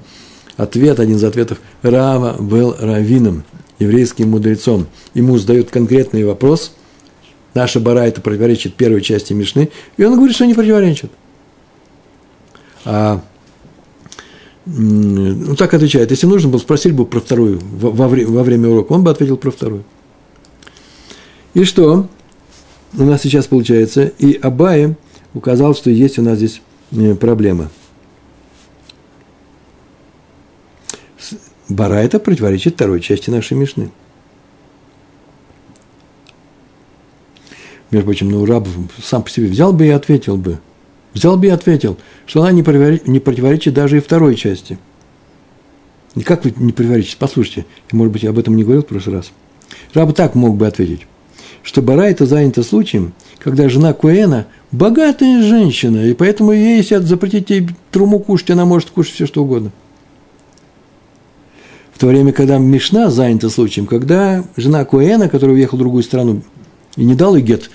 Ответ, 0.57 0.99
один 0.99 1.15
из 1.15 1.23
ответов, 1.23 1.59
Рава 1.81 2.35
был 2.39 2.75
раввином, 2.79 3.43
еврейским 3.79 4.29
мудрецом. 4.29 4.87
Ему 5.13 5.37
задают 5.37 5.71
конкретный 5.71 6.23
вопрос, 6.23 6.73
наша 7.53 7.79
бара 7.79 8.01
это 8.01 8.21
противоречит 8.21 8.75
первой 8.75 9.01
части 9.01 9.33
Мишны, 9.33 9.69
и 9.97 10.03
он 10.03 10.15
говорит, 10.15 10.35
что 10.35 10.45
не 10.45 10.53
противоречит. 10.53 11.11
А 12.85 13.21
ну, 14.65 15.55
так 15.55 15.73
отвечает. 15.73 16.11
Если 16.11 16.27
нужно 16.27 16.49
было, 16.49 16.59
спросили 16.59 16.93
бы 16.93 17.05
про 17.05 17.19
вторую 17.19 17.59
во, 17.61 17.91
во 17.91 18.07
время 18.43 18.69
урока, 18.69 18.93
он 18.93 19.03
бы 19.03 19.11
ответил 19.11 19.37
про 19.37 19.51
вторую. 19.51 19.83
И 21.53 21.63
что? 21.63 22.07
У 22.97 23.03
нас 23.03 23.21
сейчас 23.21 23.47
получается, 23.47 24.11
и 24.19 24.33
Абай 24.33 24.95
указал, 25.33 25.75
что 25.75 25.89
есть 25.89 26.19
у 26.19 26.21
нас 26.21 26.37
здесь 26.37 26.61
э, 26.91 27.15
проблема– 27.15 27.69
Бара 31.71 31.95
это 31.95 32.19
противоречит 32.19 32.75
второй 32.75 32.99
части 32.99 33.29
нашей 33.29 33.55
Мишны. 33.57 33.91
Между 37.91 38.05
прочим, 38.05 38.45
раб 38.45 38.67
сам 39.03 39.21
по 39.21 39.29
себе 39.29 39.47
взял 39.47 39.73
бы 39.73 39.85
и 39.85 39.89
ответил 39.89 40.37
бы. 40.37 40.59
Взял 41.13 41.35
бы 41.37 41.47
и 41.47 41.49
ответил, 41.49 41.97
что 42.25 42.41
она 42.41 42.51
не 42.51 42.63
противоречит, 42.63 43.07
не 43.07 43.19
противоречит 43.19 43.73
даже 43.73 43.97
и 43.97 43.99
второй 43.99 44.35
части. 44.35 44.79
И 46.15 46.21
как 46.21 46.45
вы 46.45 46.53
не 46.55 46.71
противоречите? 46.71 47.17
Послушайте, 47.19 47.65
может 47.91 48.13
быть, 48.13 48.23
я 48.23 48.29
об 48.29 48.39
этом 48.39 48.55
не 48.55 48.63
говорил 48.63 48.83
в 48.83 48.87
прошлый 48.87 49.17
раз. 49.17 49.31
Раб 49.93 50.13
так 50.15 50.35
мог 50.35 50.55
бы 50.55 50.67
ответить, 50.67 51.05
что 51.63 51.81
Бара 51.81 52.03
это 52.03 52.25
занято 52.25 52.63
случаем, 52.63 53.13
когда 53.39 53.67
жена 53.67 53.93
Куэна 53.93 54.47
богатая 54.71 55.41
женщина, 55.43 56.05
и 56.05 56.13
поэтому 56.13 56.53
ей, 56.53 56.77
если 56.77 56.97
запретить 56.97 57.49
ей 57.49 57.67
труму 57.91 58.19
кушать, 58.19 58.51
она 58.51 58.63
может 58.63 58.89
кушать 58.89 59.15
все, 59.15 59.25
что 59.25 59.43
угодно 59.43 59.71
то 62.01 62.07
время, 62.07 62.33
когда 62.33 62.57
Мишна 62.57 63.11
занята 63.11 63.47
случаем, 63.49 63.85
когда 63.85 64.43
жена 64.57 64.83
Куэна, 64.85 65.29
которая 65.29 65.55
уехала 65.55 65.77
в 65.77 65.81
другую 65.81 66.01
страну, 66.01 66.41
и 66.95 67.03
не 67.03 67.15
дал 67.15 67.35
ей 67.35 67.43
гет 67.43 67.69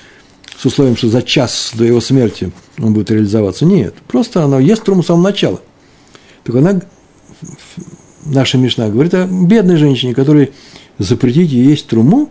с 0.58 0.64
условием, 0.64 0.96
что 0.96 1.08
за 1.08 1.22
час 1.22 1.72
до 1.74 1.84
его 1.84 2.00
смерти 2.00 2.52
он 2.78 2.94
будет 2.94 3.10
реализоваться. 3.10 3.64
Нет, 3.64 3.94
просто 4.08 4.42
она 4.42 4.58
ест 4.58 4.84
труму 4.84 5.02
с 5.02 5.06
самого 5.06 5.24
начала. 5.24 5.60
Так 6.44 6.56
она, 6.56 6.80
наша 8.24 8.58
Мишна 8.58 8.88
говорит 8.88 9.14
о 9.14 9.26
бедной 9.26 9.76
женщине, 9.76 10.14
которой 10.14 10.52
запретить 10.98 11.50
ей 11.50 11.66
есть 11.66 11.86
труму 11.86 12.30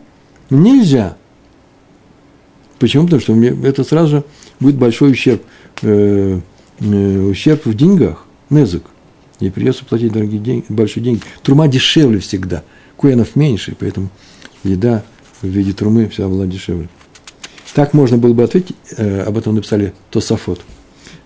нельзя. 0.50 1.18
Почему? 2.80 3.06
Потому 3.06 3.22
что 3.22 3.34
это 3.34 3.84
сразу 3.84 4.10
же 4.10 4.24
будет 4.60 4.76
большой 4.76 5.12
ущерб, 5.12 5.44
э, 5.82 6.40
э, 6.80 7.20
ущерб 7.20 7.66
в 7.66 7.74
деньгах, 7.74 8.26
незык. 8.50 8.84
Ей 9.40 9.52
придется 9.52 9.86
платить 9.86 10.12
дорогие 10.12 10.40
деньги, 10.40 10.66
большие 10.70 11.04
деньги. 11.04 11.22
Трума 11.44 11.68
дешевле 11.68 12.20
всегда. 12.20 12.64
Куэнов 12.98 13.36
меньше, 13.36 13.76
поэтому 13.78 14.10
еда 14.64 15.04
в 15.42 15.48
виде 15.48 15.74
трумы 15.74 16.08
вся 16.08 16.28
была 16.28 16.46
дешевле. 16.46 16.90
Так 17.74 17.94
можно 17.94 18.18
было 18.18 18.34
бы 18.34 18.44
ответить, 18.44 18.76
э, 18.98 19.22
об 19.22 19.38
этом 19.38 19.56
написали 19.56 19.94
Тософот. 20.10 20.62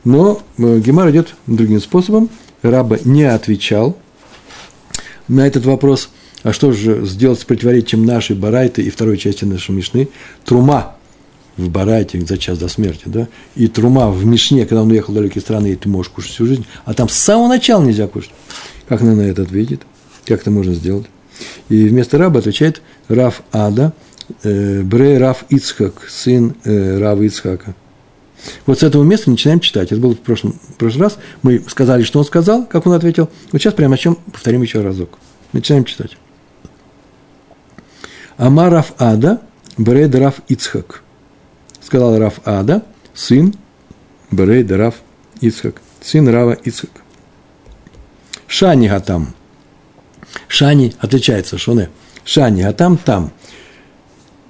Но 0.04 0.42
э, 0.58 0.80
Гемар 0.80 1.10
идет 1.12 1.36
другим 1.46 1.80
способом. 1.80 2.30
Раба 2.62 2.98
не 3.06 3.24
отвечал 3.24 3.98
на 5.28 5.46
этот 5.46 5.66
вопрос. 5.66 6.10
А 6.42 6.54
что 6.54 6.72
же 6.72 7.06
сделать 7.06 7.40
с 7.40 7.44
противоречием 7.44 8.06
нашей 8.06 8.36
Барайты 8.36 8.82
и 8.82 8.90
второй 8.90 9.18
части 9.18 9.46
нашей 9.46 9.76
Мишны? 9.76 10.08
Трума 10.46 10.96
в 11.60 11.70
Барайте 11.70 12.20
за 12.22 12.38
час 12.38 12.58
до 12.58 12.70
смерти, 12.70 13.04
да, 13.06 13.28
и 13.56 13.68
трума 13.68 14.10
в 14.10 14.26
Мишне, 14.26 14.66
когда 14.66 14.82
он 14.82 14.92
уехал 14.92 15.12
в 15.12 15.16
далекие 15.16 15.42
страны, 15.42 15.74
и 15.74 15.76
ты 15.76 15.90
можешь 15.90 16.12
кушать 16.12 16.32
всю 16.32 16.46
жизнь, 16.46 16.66
а 16.86 16.94
там 16.94 17.10
с 17.10 17.16
самого 17.16 17.50
начала 17.50 17.84
нельзя 17.84 18.08
кушать. 18.08 18.32
Как 18.88 19.02
она 19.02 19.14
на 19.14 19.22
это 19.22 19.42
ответит? 19.42 19.82
Как 20.26 20.42
это 20.42 20.52
можно 20.52 20.74
сделать? 20.74 21.06
И 21.70 21.88
вместо 21.88 22.18
раба 22.18 22.40
отвечает 22.40 22.82
Раф 23.08 23.42
Ада, 23.52 23.94
э, 24.44 24.82
Бре 24.82 25.18
Раф 25.18 25.46
Ицхак, 25.50 26.08
сын 26.10 26.56
э, 26.64 26.98
Рава 27.00 27.24
Ицхака. 27.24 27.76
Вот 28.66 28.80
с 28.80 28.84
этого 28.84 29.04
места 29.04 29.30
начинаем 29.30 29.60
читать. 29.60 29.92
Это 29.92 30.00
было 30.00 30.14
в 30.14 30.20
прошлом, 30.20 30.54
в 30.54 30.76
прошлый 30.76 31.04
раз. 31.04 31.18
Мы 31.42 31.64
сказали, 31.68 32.04
что 32.04 32.20
он 32.20 32.26
сказал, 32.26 32.66
как 32.66 32.86
он 32.88 32.94
ответил. 32.94 33.30
Вот 33.52 33.62
сейчас 33.62 33.74
прямо 33.74 33.96
о 33.96 33.98
чем 33.98 34.16
повторим 34.16 34.62
еще 34.62 34.82
разок. 34.82 35.18
Начинаем 35.52 35.84
читать. 35.84 36.18
Амараф 38.38 38.94
Ада, 38.98 39.42
Бре 39.78 40.08
Раф 40.08 40.36
Ицхак– 40.48 41.04
сказал 41.90 42.20
Раф 42.20 42.40
Ада, 42.46 42.84
сын 43.16 43.56
Берей 44.30 44.64
Раф 44.64 44.94
Ицхак, 45.42 45.82
сын 46.02 46.30
Рава 46.30 46.54
Ицхак. 46.54 46.92
Шани 48.46 48.88
Гатам. 48.88 49.34
Шани 50.48 50.94
отличается, 51.00 51.58
Шоне. 51.58 51.90
Шани 52.24 52.64
Гатам 52.64 52.98
там. 52.98 53.32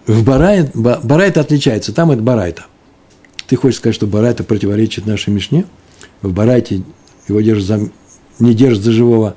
В 0.07 0.23
Барайт, 0.23 0.71
Барайт 0.73 1.37
отличается, 1.37 1.93
там 1.93 2.11
это 2.11 2.21
Барайта. 2.21 2.65
Ты 3.47 3.55
хочешь 3.55 3.77
сказать, 3.77 3.95
что 3.95 4.07
Барайта 4.07 4.43
противоречит 4.43 5.05
нашей 5.05 5.31
Мишне? 5.31 5.65
В 6.21 6.33
Барайте 6.33 6.81
его 7.27 7.41
держат 7.41 7.65
за, 7.65 7.89
не 8.39 8.53
держат 8.53 8.83
за 8.83 8.91
живого, 8.91 9.35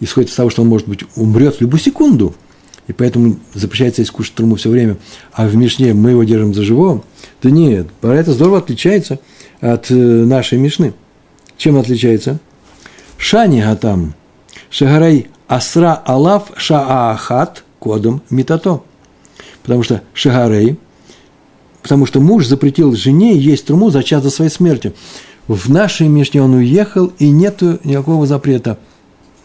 исходит 0.00 0.30
из 0.30 0.34
того, 0.34 0.50
что 0.50 0.62
он, 0.62 0.68
может 0.68 0.88
быть, 0.88 1.04
умрет 1.16 1.56
в 1.56 1.60
любую 1.60 1.80
секунду– 1.80 2.34
и 2.88 2.92
поэтому 2.94 3.36
запрещается 3.54 4.00
есть 4.00 4.10
кушать 4.10 4.34
труму 4.34 4.56
все 4.56 4.70
время, 4.70 4.96
а 5.32 5.46
в 5.46 5.54
Мишне 5.54 5.92
мы 5.92 6.10
его 6.10 6.24
держим 6.24 6.54
за 6.54 6.62
живого, 6.62 7.04
да 7.42 7.50
нет, 7.50 7.86
это 8.02 8.32
здорово 8.32 8.58
отличается 8.58 9.20
от 9.60 9.90
э, 9.90 9.94
нашей 9.94 10.58
Мишны. 10.58 10.94
Чем 11.58 11.76
отличается? 11.76 12.40
Шани 13.18 13.60
гатам, 13.60 14.14
шагарай 14.70 15.26
асра 15.48 15.94
алав 15.94 16.52
шаахат 16.56 17.64
кодом 17.78 18.22
митато. 18.30 18.82
Потому 19.62 19.82
что 19.82 20.02
шагарей, 20.14 20.78
потому 21.82 22.06
что 22.06 22.20
муж 22.20 22.46
запретил 22.46 22.94
жене 22.94 23.36
есть 23.36 23.66
труму 23.66 23.90
за 23.90 24.02
час 24.02 24.22
до 24.22 24.30
своей 24.30 24.50
смерти. 24.50 24.94
В 25.46 25.70
нашей 25.70 26.08
Мишне 26.08 26.42
он 26.42 26.54
уехал, 26.54 27.12
и 27.18 27.30
нет 27.30 27.62
никакого 27.84 28.26
запрета. 28.26 28.78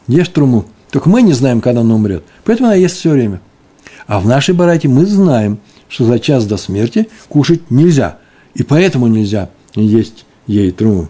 Ешь 0.07 0.27
труму. 0.29 0.65
Только 0.91 1.10
мы 1.10 1.22
не 1.22 1.33
знаем, 1.33 1.62
когда 1.62 1.81
он 1.81 1.91
умрет. 1.91 2.24
Поэтому 2.43 2.67
она 2.67 2.75
ест 2.75 2.98
все 2.98 3.12
время. 3.12 3.41
А 4.05 4.19
в 4.19 4.27
нашей 4.27 4.53
барате 4.53 4.89
мы 4.89 5.05
знаем, 5.05 5.60
что 5.88 6.05
за 6.05 6.19
час 6.19 6.45
до 6.45 6.57
смерти 6.57 7.07
кушать 7.29 7.72
нельзя. 7.72 8.17
И 8.53 8.63
поэтому 8.63 9.07
нельзя 9.07 9.50
есть 9.75 10.25
ей 10.45 10.72
труму. 10.72 11.10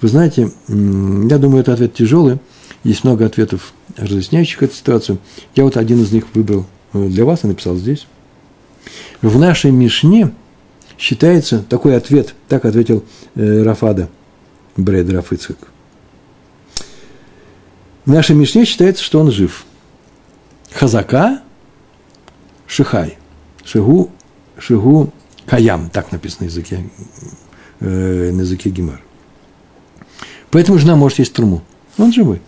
Вы 0.00 0.08
знаете, 0.08 0.50
я 0.68 1.38
думаю, 1.38 1.60
это 1.60 1.74
ответ 1.74 1.94
тяжелый. 1.94 2.38
Есть 2.84 3.04
много 3.04 3.26
ответов, 3.26 3.74
разъясняющих 3.96 4.62
эту 4.62 4.74
ситуацию. 4.74 5.18
Я 5.54 5.64
вот 5.64 5.76
один 5.76 6.02
из 6.02 6.12
них 6.12 6.24
выбрал 6.34 6.66
э, 6.92 7.06
для 7.06 7.24
вас 7.24 7.44
и 7.44 7.46
написал 7.46 7.76
здесь. 7.76 8.06
В 9.22 9.38
нашей 9.38 9.70
Мишне 9.70 10.30
считается 10.98 11.60
такой 11.62 11.96
ответ, 11.96 12.34
так 12.48 12.64
ответил 12.64 13.04
э, 13.34 13.62
Рафада, 13.62 14.08
Бред 14.76 15.10
Рафыцкак– 15.10 15.58
в 18.10 18.12
нашей 18.12 18.34
Мишне 18.34 18.64
считается, 18.64 19.04
что 19.04 19.20
он 19.20 19.30
жив. 19.30 19.64
Хазака 20.72 21.42
Шихай. 22.66 23.18
Шигу, 23.64 24.10
Шигу 24.58 25.12
Каям, 25.46 25.90
так 25.90 26.10
написано 26.10 26.46
на 26.46 26.46
языке, 26.46 26.90
э, 27.80 28.30
на 28.32 28.40
языке 28.40 28.70
Гимар. 28.70 29.00
Поэтому 30.50 30.78
жена 30.78 30.96
может 30.96 31.18
есть 31.18 31.32
труму. 31.32 31.62
Он 31.98 32.12
живой. 32.12 32.40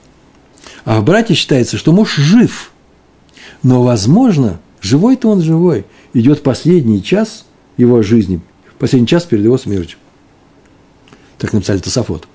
А 0.85 1.01
в 1.01 1.05
брате 1.05 1.35
считается, 1.35 1.77
что 1.77 1.93
муж 1.93 2.17
жив. 2.17 2.73
Но, 3.63 3.83
возможно, 3.83 4.61
живой-то 4.81 5.29
он 5.29 5.43
живой. 5.43 5.85
Идет 6.15 6.43
последний 6.43 7.03
час 7.03 7.45
его 7.77 8.03
жизни, 8.03 8.41
последний 8.79 9.07
час 9.07 9.25
перед 9.25 9.45
его 9.45 9.59
смертью. 9.59 9.99
Так 11.39 11.53
написали 11.53 11.79
Тософот. 11.79 12.27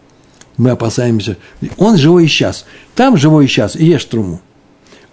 Мы 0.57 0.71
опасаемся. 0.71 1.37
Он 1.77 1.97
живой 1.97 2.25
и 2.25 2.27
сейчас. 2.27 2.65
Там 2.95 3.17
живой 3.17 3.45
и 3.45 3.47
сейчас, 3.47 3.75
и 3.75 3.85
ешь 3.85 4.05
труму. 4.05 4.41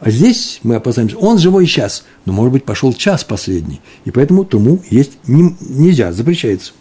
А 0.01 0.11
здесь 0.11 0.61
мы 0.63 0.75
опасаемся, 0.75 1.17
он 1.17 1.39
живой 1.39 1.67
сейчас, 1.67 2.05
но, 2.27 2.33
может 2.35 2.53
быть, 2.53 2.65
пошел 2.65 2.93
час 2.93 3.25
последний, 3.25 3.81
и 4.05 4.11
поэтому 4.11 4.45
труму 4.45 4.83
есть 4.91 5.13
не, 5.27 5.57
нельзя, 5.61 6.13
запрещается. 6.13 6.73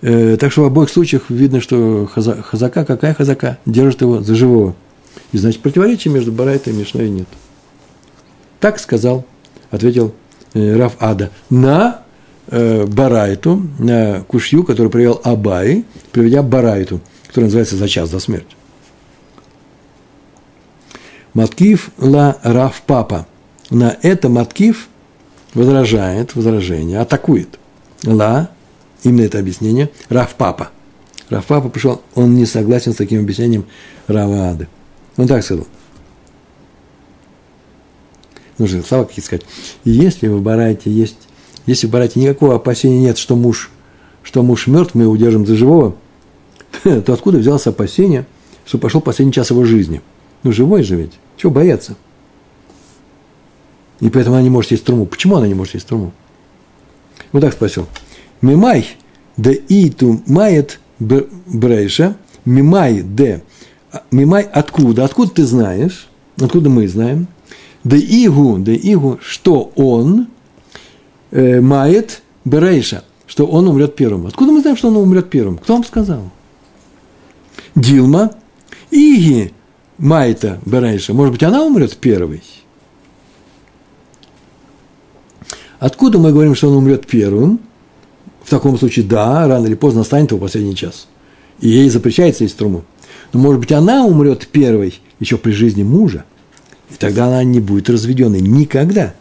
Э, 0.00 0.38
так 0.40 0.50
что 0.50 0.62
в 0.62 0.64
обоих 0.64 0.88
случаях 0.88 1.24
видно, 1.28 1.60
что 1.60 2.08
хаза, 2.10 2.40
хазака, 2.42 2.86
какая 2.86 3.12
хазака, 3.12 3.58
держит 3.66 4.00
его 4.00 4.22
за 4.22 4.34
живого. 4.34 4.74
И 5.32 5.38
значит, 5.38 5.62
противоречия 5.62 6.10
между 6.10 6.32
Барайтой 6.32 6.72
и 6.72 6.76
Мишной 6.76 7.08
нет. 7.08 7.28
Так 8.60 8.78
сказал, 8.78 9.24
ответил 9.70 10.14
э, 10.54 10.76
Раф 10.76 10.96
Ада, 10.98 11.30
на 11.50 12.02
э, 12.48 12.84
Барайту, 12.86 13.62
на 13.78 14.24
Кушью, 14.26 14.64
который 14.64 14.88
привел 14.88 15.20
Абай, 15.24 15.84
приведя 16.12 16.42
Барайту, 16.42 17.00
который 17.28 17.44
называется 17.44 17.76
«За 17.76 17.88
час 17.88 18.10
до 18.10 18.18
смерти». 18.18 18.56
Маткив 21.34 21.90
ла 21.98 22.38
Раф 22.42 22.82
Папа. 22.86 23.26
На 23.68 23.94
это 24.00 24.30
Маткив 24.30 24.88
возражает, 25.52 26.34
возражение, 26.34 26.98
атакует. 26.98 27.58
Ла, 28.04 28.48
именно 29.02 29.22
это 29.22 29.38
объяснение, 29.38 29.90
Раф 30.08 30.34
Папа. 30.34 30.70
Раф 31.28 31.44
Папа 31.46 31.68
пришел, 31.68 32.00
он 32.14 32.34
не 32.36 32.46
согласен 32.46 32.92
с 32.92 32.96
таким 32.96 33.20
объяснением 33.20 33.66
Рава 34.06 34.50
Ады. 34.50 34.68
Он 35.16 35.26
так 35.26 35.42
сказал. 35.42 35.66
Нужно 38.58 38.82
слова 38.82 39.04
какие 39.04 39.24
сказать. 39.24 39.44
Если 39.84 40.28
в 40.28 40.40
Барайте 40.40 40.90
есть, 40.90 41.18
если 41.66 41.86
в 41.86 41.90
Барайте 41.90 42.20
никакого 42.20 42.54
опасения 42.54 43.00
нет, 43.00 43.18
что 43.18 43.36
муж, 43.36 43.70
что 44.22 44.42
муж 44.42 44.66
мертв, 44.66 44.94
мы 44.94 45.02
его 45.02 45.12
удержим 45.12 45.46
за 45.46 45.56
живого, 45.56 45.96
то 46.82 47.12
откуда 47.12 47.38
взялось 47.38 47.66
опасение, 47.66 48.26
что 48.64 48.78
пошел 48.78 49.00
последний 49.00 49.32
час 49.32 49.50
его 49.50 49.64
жизни? 49.64 50.00
Ну, 50.42 50.52
живой 50.52 50.82
же 50.82 50.96
ведь. 50.96 51.12
Чего 51.36 51.52
бояться? 51.52 51.96
И 54.00 54.10
поэтому 54.10 54.36
она 54.36 54.42
не 54.42 54.50
может 54.50 54.70
есть 54.70 54.84
труму. 54.84 55.06
Почему 55.06 55.36
она 55.36 55.46
не 55.46 55.54
может 55.54 55.74
есть 55.74 55.86
труму? 55.86 56.12
Вот 57.32 57.40
так 57.40 57.52
спросил. 57.52 57.86
Мимай 58.40 58.86
да 59.36 59.52
иту 59.68 60.22
мает 60.26 60.80
брейша. 60.98 62.16
Мимай 62.44 63.02
де. 63.02 63.42
Мимай 64.10 64.42
откуда? 64.42 65.04
Откуда 65.04 65.30
ты 65.30 65.44
знаешь? 65.44 66.08
Откуда 66.40 66.68
мы 66.70 66.88
знаем? 66.88 67.26
Да 67.84 67.96
игу, 67.96 68.58
да 68.58 68.74
игу, 68.74 69.18
что 69.22 69.70
он 69.76 70.28
э, 71.30 71.60
мает 71.60 72.22
брейша, 72.44 73.04
что 73.26 73.46
он 73.46 73.68
умрет 73.68 73.94
первым. 73.94 74.26
Откуда 74.26 74.52
мы 74.52 74.60
знаем, 74.60 74.76
что 74.76 74.88
он 74.88 74.96
умрет 74.96 75.30
первым? 75.30 75.58
Кто 75.58 75.74
вам 75.74 75.84
сказал? 75.84 76.30
Дилма, 77.74 78.32
Иги, 78.90 79.52
Майта 79.98 80.60
Берейша, 80.64 81.14
может 81.14 81.32
быть, 81.32 81.42
она 81.42 81.62
умрет 81.62 81.96
первой? 81.96 82.42
Откуда 85.78 86.18
мы 86.18 86.32
говорим, 86.32 86.54
что 86.54 86.70
он 86.70 86.76
умрет 86.76 87.06
первым? 87.06 87.60
В 88.42 88.50
таком 88.50 88.78
случае, 88.78 89.04
да, 89.04 89.46
рано 89.46 89.66
или 89.66 89.74
поздно 89.74 90.00
настанет 90.00 90.30
его 90.30 90.40
последний 90.40 90.74
час. 90.74 91.08
И 91.60 91.68
ей 91.68 91.88
запрещается 91.88 92.44
есть 92.44 92.56
труму. 92.56 92.84
Но, 93.36 93.42
может 93.42 93.60
быть, 93.60 93.72
она 93.72 94.06
умрет 94.06 94.48
первой 94.48 94.98
еще 95.20 95.36
при 95.36 95.52
жизни 95.52 95.82
мужа. 95.82 96.24
И 96.90 96.94
тогда 96.94 97.26
она 97.26 97.44
не 97.44 97.60
будет 97.60 97.90
разведенной 97.90 98.40
никогда. 98.40 99.12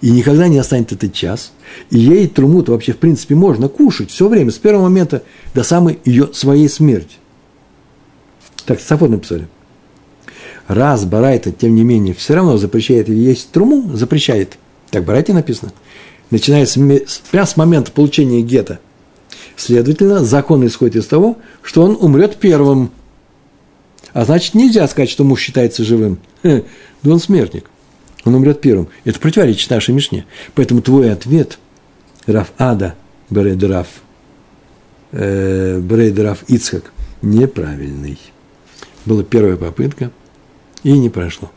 И 0.00 0.10
никогда 0.10 0.46
не 0.46 0.58
настанет 0.58 0.92
этот 0.92 1.12
час. 1.12 1.52
И 1.90 1.98
ей 1.98 2.28
труму-то 2.28 2.70
вообще, 2.70 2.92
в 2.92 2.98
принципе, 2.98 3.34
можно 3.34 3.68
кушать 3.68 4.12
все 4.12 4.28
время, 4.28 4.52
с 4.52 4.58
первого 4.58 4.84
момента 4.84 5.24
до 5.54 5.64
самой 5.64 5.98
ее 6.04 6.32
своей 6.32 6.68
смерти. 6.68 7.16
Так, 8.64 8.80
Сафот 8.80 9.10
написали 9.10 9.48
раз 10.68 11.04
Барайта, 11.04 11.50
тем 11.50 11.74
не 11.74 11.82
менее, 11.82 12.14
все 12.14 12.34
равно 12.34 12.56
запрещает 12.56 13.08
есть 13.08 13.50
труму, 13.50 13.96
запрещает. 13.96 14.56
Так 14.90 15.04
Барайте 15.04 15.34
написано. 15.34 15.72
Начиная 16.30 16.64
с, 16.64 16.76
прямо 17.30 17.46
с 17.46 17.56
момента 17.56 17.90
получения 17.90 18.40
гетто. 18.40 18.78
Следовательно, 19.56 20.24
закон 20.24 20.64
исходит 20.66 20.96
из 20.96 21.06
того, 21.06 21.38
что 21.62 21.82
он 21.82 21.98
умрет 22.00 22.36
первым. 22.36 22.92
А 24.14 24.24
значит, 24.24 24.54
нельзя 24.54 24.88
сказать, 24.88 25.10
что 25.10 25.24
муж 25.24 25.40
считается 25.40 25.84
живым. 25.84 26.18
Да 26.42 26.62
он 27.04 27.20
смертник. 27.20 27.70
Он 28.24 28.34
умрет 28.34 28.62
первым. 28.62 28.88
Это 29.04 29.20
противоречит 29.20 29.68
нашей 29.68 29.92
Мишне. 29.94 30.24
Поэтому 30.54 30.80
твой 30.80 31.12
ответ, 31.12 31.58
Раф 32.24 32.52
Ада, 32.56 32.94
Берейдраф, 33.28 33.88
э, 35.12 35.78
Берейдраф 35.80 36.44
Ицхак, 36.48 36.90
неправильный. 37.20 38.18
Была 39.04 39.22
первая 39.22 39.56
попытка– 39.56 40.10
и 40.84 40.92
не 40.92 41.08
прошло. 41.08 41.50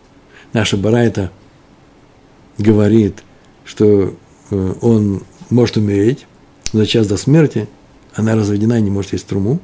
Наша 0.53 0.77
Барайта 0.77 1.31
говорит, 2.57 3.23
что 3.65 4.15
э, 4.49 4.73
он 4.81 5.21
может 5.49 5.77
умереть 5.77 6.25
за 6.71 6.87
час 6.87 7.07
до 7.07 7.17
смерти, 7.17 7.67
она 8.15 8.35
разведена 8.35 8.79
и 8.79 8.81
не 8.81 8.89
может 8.89 9.13
есть 9.13 9.27
труму. 9.27 9.59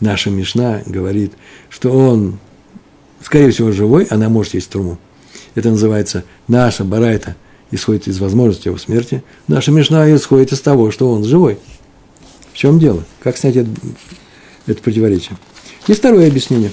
Наша 0.00 0.30
Мишна 0.30 0.82
говорит, 0.86 1.32
что 1.70 1.90
он, 1.90 2.38
скорее 3.22 3.50
всего, 3.50 3.72
живой, 3.72 4.04
она 4.10 4.28
может 4.28 4.54
есть 4.54 4.70
труму. 4.70 4.98
Это 5.54 5.70
называется 5.70 6.24
наша 6.48 6.84
Барайта 6.84 7.36
исходит 7.70 8.08
из 8.08 8.18
возможности 8.20 8.68
его 8.68 8.78
смерти. 8.78 9.22
Наша 9.48 9.72
Мишна 9.72 10.12
исходит 10.14 10.52
из 10.52 10.60
того, 10.60 10.90
что 10.90 11.10
он 11.10 11.24
живой. 11.24 11.58
В 12.52 12.56
чем 12.56 12.78
дело? 12.78 13.04
Как 13.22 13.36
снять 13.36 13.56
это, 13.56 13.70
это 14.66 14.80
противоречие? 14.82 15.36
Есть 15.88 16.00
второе 16.00 16.28
объяснение. 16.28 16.70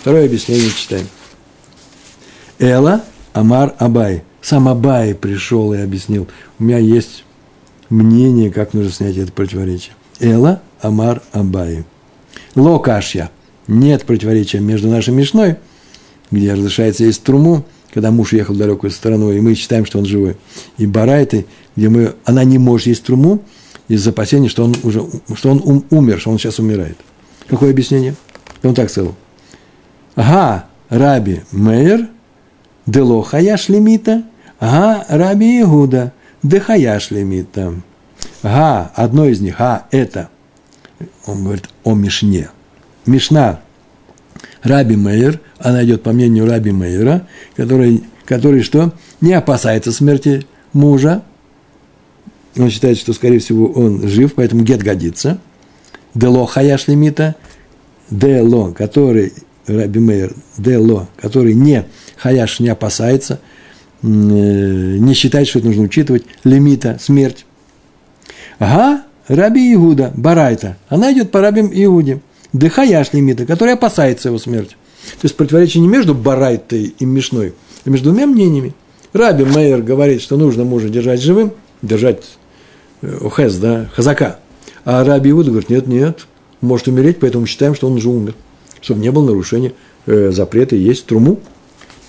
Второе 0.00 0.26
объяснение 0.26 0.70
читаем. 0.70 1.06
Эла 2.58 3.04
Амар 3.32 3.74
Абай. 3.78 4.22
Сам 4.42 4.68
Абай 4.68 5.14
пришел 5.14 5.72
и 5.72 5.78
объяснил. 5.78 6.28
У 6.58 6.64
меня 6.64 6.78
есть 6.78 7.24
мнение, 7.88 8.50
как 8.50 8.74
нужно 8.74 8.92
снять 8.92 9.16
это 9.16 9.32
противоречие. 9.32 9.94
Эла 10.20 10.62
Амар 10.82 11.22
Абай. 11.32 11.84
Локашья. 12.58 13.30
Нет 13.66 14.04
противоречия 14.04 14.60
между 14.60 14.88
нашей 14.88 15.14
Мишной, 15.14 15.56
где 16.30 16.52
разрешается 16.52 17.04
есть 17.04 17.22
труму, 17.22 17.64
когда 17.92 18.10
муж 18.10 18.32
уехал 18.32 18.54
в 18.54 18.58
далекую 18.58 18.90
страну, 18.90 19.30
и 19.32 19.40
мы 19.40 19.54
считаем, 19.54 19.86
что 19.86 19.98
он 19.98 20.06
живой. 20.06 20.36
И 20.76 20.86
Барайты, 20.86 21.46
где 21.76 21.88
мы, 21.88 22.14
она 22.24 22.44
не 22.44 22.58
может 22.58 22.86
есть 22.86 23.04
труму 23.04 23.42
из-за 23.88 24.10
опасения, 24.10 24.48
что 24.48 24.64
он 24.64 24.74
уже 24.82 25.04
что 25.34 25.50
он 25.50 25.62
ум, 25.64 25.84
умер, 25.90 26.20
что 26.20 26.30
он 26.30 26.38
сейчас 26.38 26.58
умирает. 26.58 26.96
Какое 27.46 27.70
объяснение? 27.70 28.14
Он 28.62 28.74
так 28.74 28.90
сказал. 28.90 29.14
Ага, 30.14 30.66
Раби 30.88 31.40
Мейер– 31.52 32.08
Дело 32.88 33.22
хаяш 33.22 33.68
лимита, 33.68 34.22
га 34.58 35.04
раби 35.10 35.60
Игуда, 35.60 36.12
де 36.42 36.58
хаяш 36.58 37.10
лимита. 37.10 37.74
Га, 38.42 38.90
одно 38.94 39.26
из 39.26 39.42
них, 39.42 39.58
га, 39.58 39.84
это, 39.90 40.30
он 41.26 41.44
говорит 41.44 41.68
о 41.84 41.94
Мишне. 41.94 42.50
Мишна 43.06 43.60
Раби 44.62 44.96
Мейер, 44.96 45.40
она 45.58 45.84
идет 45.84 46.02
по 46.02 46.12
мнению 46.12 46.46
Раби 46.46 46.72
Мейера, 46.72 47.26
который, 47.56 48.04
который 48.24 48.62
что? 48.62 48.92
Не 49.20 49.34
опасается 49.34 49.92
смерти 49.92 50.46
мужа. 50.72 51.22
Он 52.56 52.70
считает, 52.70 52.98
что, 52.98 53.12
скорее 53.12 53.38
всего, 53.38 53.66
он 53.66 54.08
жив, 54.08 54.34
поэтому 54.34 54.64
гет 54.64 54.82
годится. 54.82 55.38
Дело 56.14 56.46
хаяш 56.46 56.88
лимита, 56.88 57.36
дело, 58.10 58.72
который 58.72 59.32
Раби 59.66 60.00
Мейер, 60.00 60.34
дело, 60.56 61.08
который 61.16 61.54
не 61.54 61.84
Хаяш 62.16 62.58
не 62.60 62.68
опасается, 62.68 63.40
э, 64.02 64.06
не 64.06 65.14
считает, 65.14 65.46
что 65.46 65.60
это 65.60 65.68
нужно 65.68 65.84
учитывать, 65.84 66.24
лимита, 66.42 66.98
смерть. 67.00 67.46
Ага, 68.58 69.04
Раби 69.28 69.74
Иуда, 69.74 70.12
Барайта, 70.16 70.76
она 70.88 71.12
идет 71.12 71.30
по 71.30 71.40
рабим 71.40 71.70
Иуде, 71.72 72.20
Дыхаяш 72.52 73.12
лимита, 73.12 73.44
который 73.44 73.74
опасается 73.74 74.28
его 74.28 74.38
смерти. 74.38 74.76
То 75.20 75.24
есть 75.24 75.36
противоречие 75.36 75.82
не 75.82 75.88
между 75.88 76.14
Барайтой 76.14 76.94
и 76.98 77.04
Мишной, 77.04 77.54
а 77.84 77.90
между 77.90 78.10
двумя 78.10 78.26
мнениями. 78.26 78.74
Раби 79.12 79.44
Мейер 79.44 79.82
говорит, 79.82 80.22
что 80.22 80.36
нужно 80.36 80.64
мужа 80.64 80.88
держать 80.88 81.20
живым, 81.20 81.52
держать 81.82 82.24
э, 83.02 83.50
да, 83.60 83.90
Хазака. 83.94 84.38
А 84.84 85.04
Раби 85.04 85.30
Иуда 85.30 85.50
говорит, 85.50 85.68
нет, 85.68 85.86
нет, 85.86 86.26
может 86.60 86.88
умереть, 86.88 87.18
поэтому 87.20 87.46
считаем, 87.46 87.74
что 87.74 87.86
он 87.86 87.94
уже 87.94 88.08
умер, 88.08 88.34
чтобы 88.80 89.00
не 89.00 89.10
было 89.10 89.26
нарушения 89.26 89.72
э, 90.06 90.30
запрета 90.30 90.74
есть 90.74 91.06
труму. 91.06 91.38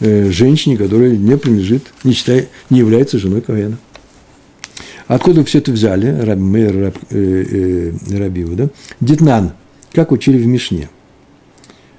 Э, 0.01 0.31
женщине, 0.31 0.77
которая 0.77 1.11
не 1.11 1.37
принадлежит, 1.37 1.87
не, 2.05 2.13
считая, 2.13 2.47
не 2.69 2.79
является 2.79 3.19
женой 3.19 3.41
Кавена. 3.41 3.77
Откуда 5.09 5.43
все 5.43 5.57
это 5.57 5.71
взяли, 5.71 6.05
Раби 6.21 6.41
Мейр, 6.43 6.83
Раб, 6.83 6.97
э, 7.09 7.91
э, 8.11 8.15
Рабиу, 8.15 8.55
да? 8.55 8.69
Детнан, 8.99 9.53
как 9.91 10.11
учили 10.11 10.37
в 10.37 10.45
Мишне. 10.45 10.87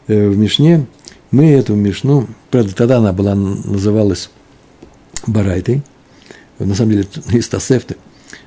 Э, 0.07 0.29
в 0.29 0.39
Мишне 0.39 0.87
Мы 1.33 1.51
эту 1.51 1.75
Мишну, 1.75 2.29
правда, 2.53 2.73
тогда 2.73 2.99
она 2.99 3.13
была, 3.13 3.35
называлась 3.35 4.31
Барайтой, 5.27 5.83
на 6.61 6.73
самом 6.77 6.93
деле 6.93 7.09
из 7.33 7.49
Тасефты. 7.49 7.97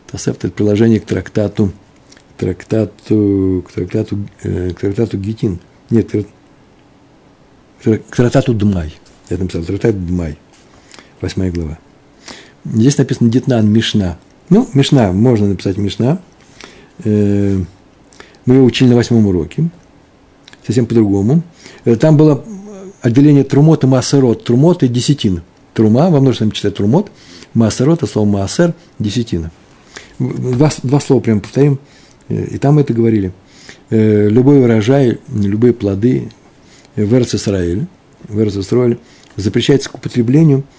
Тасефта– 0.09 0.47
это 0.47 0.55
приложение 0.55 1.01
к 1.01 1.05
трактату, 1.05 1.73
трактату, 2.37 3.65
к 3.67 3.71
трактату, 3.73 4.17
э, 4.43 4.69
к 4.69 4.79
трактату 4.79 5.17
Гитин. 5.17 5.59
Нет, 5.89 6.09
к 7.83 8.15
трактату 8.15 8.53
Дмай. 8.53 8.95
Я 9.29 9.37
написал 9.39 9.63
трактат 9.63 10.05
Дмай, 10.05 10.37
восьмая 11.19 11.51
глава. 11.51 11.77
Здесь 12.63 12.97
написано 12.97 13.29
Дитнан 13.29 13.69
Мишна. 13.69 14.17
Ну, 14.49 14.67
Мишна, 14.73 15.11
можно 15.11 15.47
написать 15.47 15.77
Мишна. 15.77 16.19
Э, 17.03 17.59
мы 18.45 18.55
его 18.55 18.65
учили 18.65 18.89
на 18.89 18.95
восьмом 18.95 19.27
уроке. 19.27 19.69
Совсем 20.65 20.85
по-другому. 20.85 21.43
Э, 21.85 21.95
там 21.95 22.17
было 22.17 22.43
отделение 23.01 23.43
трумот 23.43 23.83
и 23.83 23.87
маасерот. 23.87 24.43
Трумот 24.43 24.83
и 24.83 24.87
десятин. 24.87 25.41
Трума, 25.73 26.09
во 26.09 26.19
множественном 26.19 26.51
числе 26.51 26.71
трумот. 26.71 27.09
Маасерот, 27.53 28.03
а 28.03 28.07
слово 28.07 28.27
маасер– 28.27 28.73
десятина. 28.99 29.51
Два, 30.19 30.71
два 30.83 30.99
слова 30.99 31.21
прямо 31.21 31.39
повторим. 31.39 31.79
Э, 32.27 32.45
и 32.45 32.57
там 32.57 32.79
это 32.79 32.93
говорили. 32.93 33.31
Любой 33.89 34.63
урожай, 34.63 35.19
любые 35.31 35.71
плоды 35.71 36.29
в 36.95 37.13
Израиль, 37.13 37.85
в 38.27 38.41
Израиль 38.41 38.97
запрещается 39.35 39.89
к 39.89 39.95
употреблению– 39.95 40.63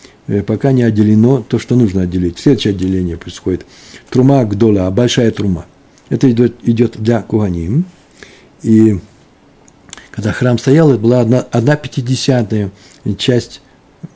пока 0.46 0.72
не 0.72 0.82
отделено 0.82 1.44
то, 1.46 1.58
что 1.58 1.76
нужно 1.76 2.02
отделить. 2.02 2.38
Следующее 2.38 2.72
отделение 2.72 3.16
происходит. 3.16 3.66
Трума 4.10 4.44
гдола, 4.44 4.90
большая 4.90 5.30
трума. 5.30 5.66
Это 6.08 6.30
идет, 6.30 7.02
для 7.02 7.22
куаним. 7.22 7.84
И 8.62 8.98
когда 10.10 10.32
храм 10.32 10.58
стоял, 10.58 10.90
это 10.90 11.00
была 11.00 11.20
одна, 11.20 11.46
одна 11.50 11.76
пятидесятая 11.76 12.70
часть 13.18 13.60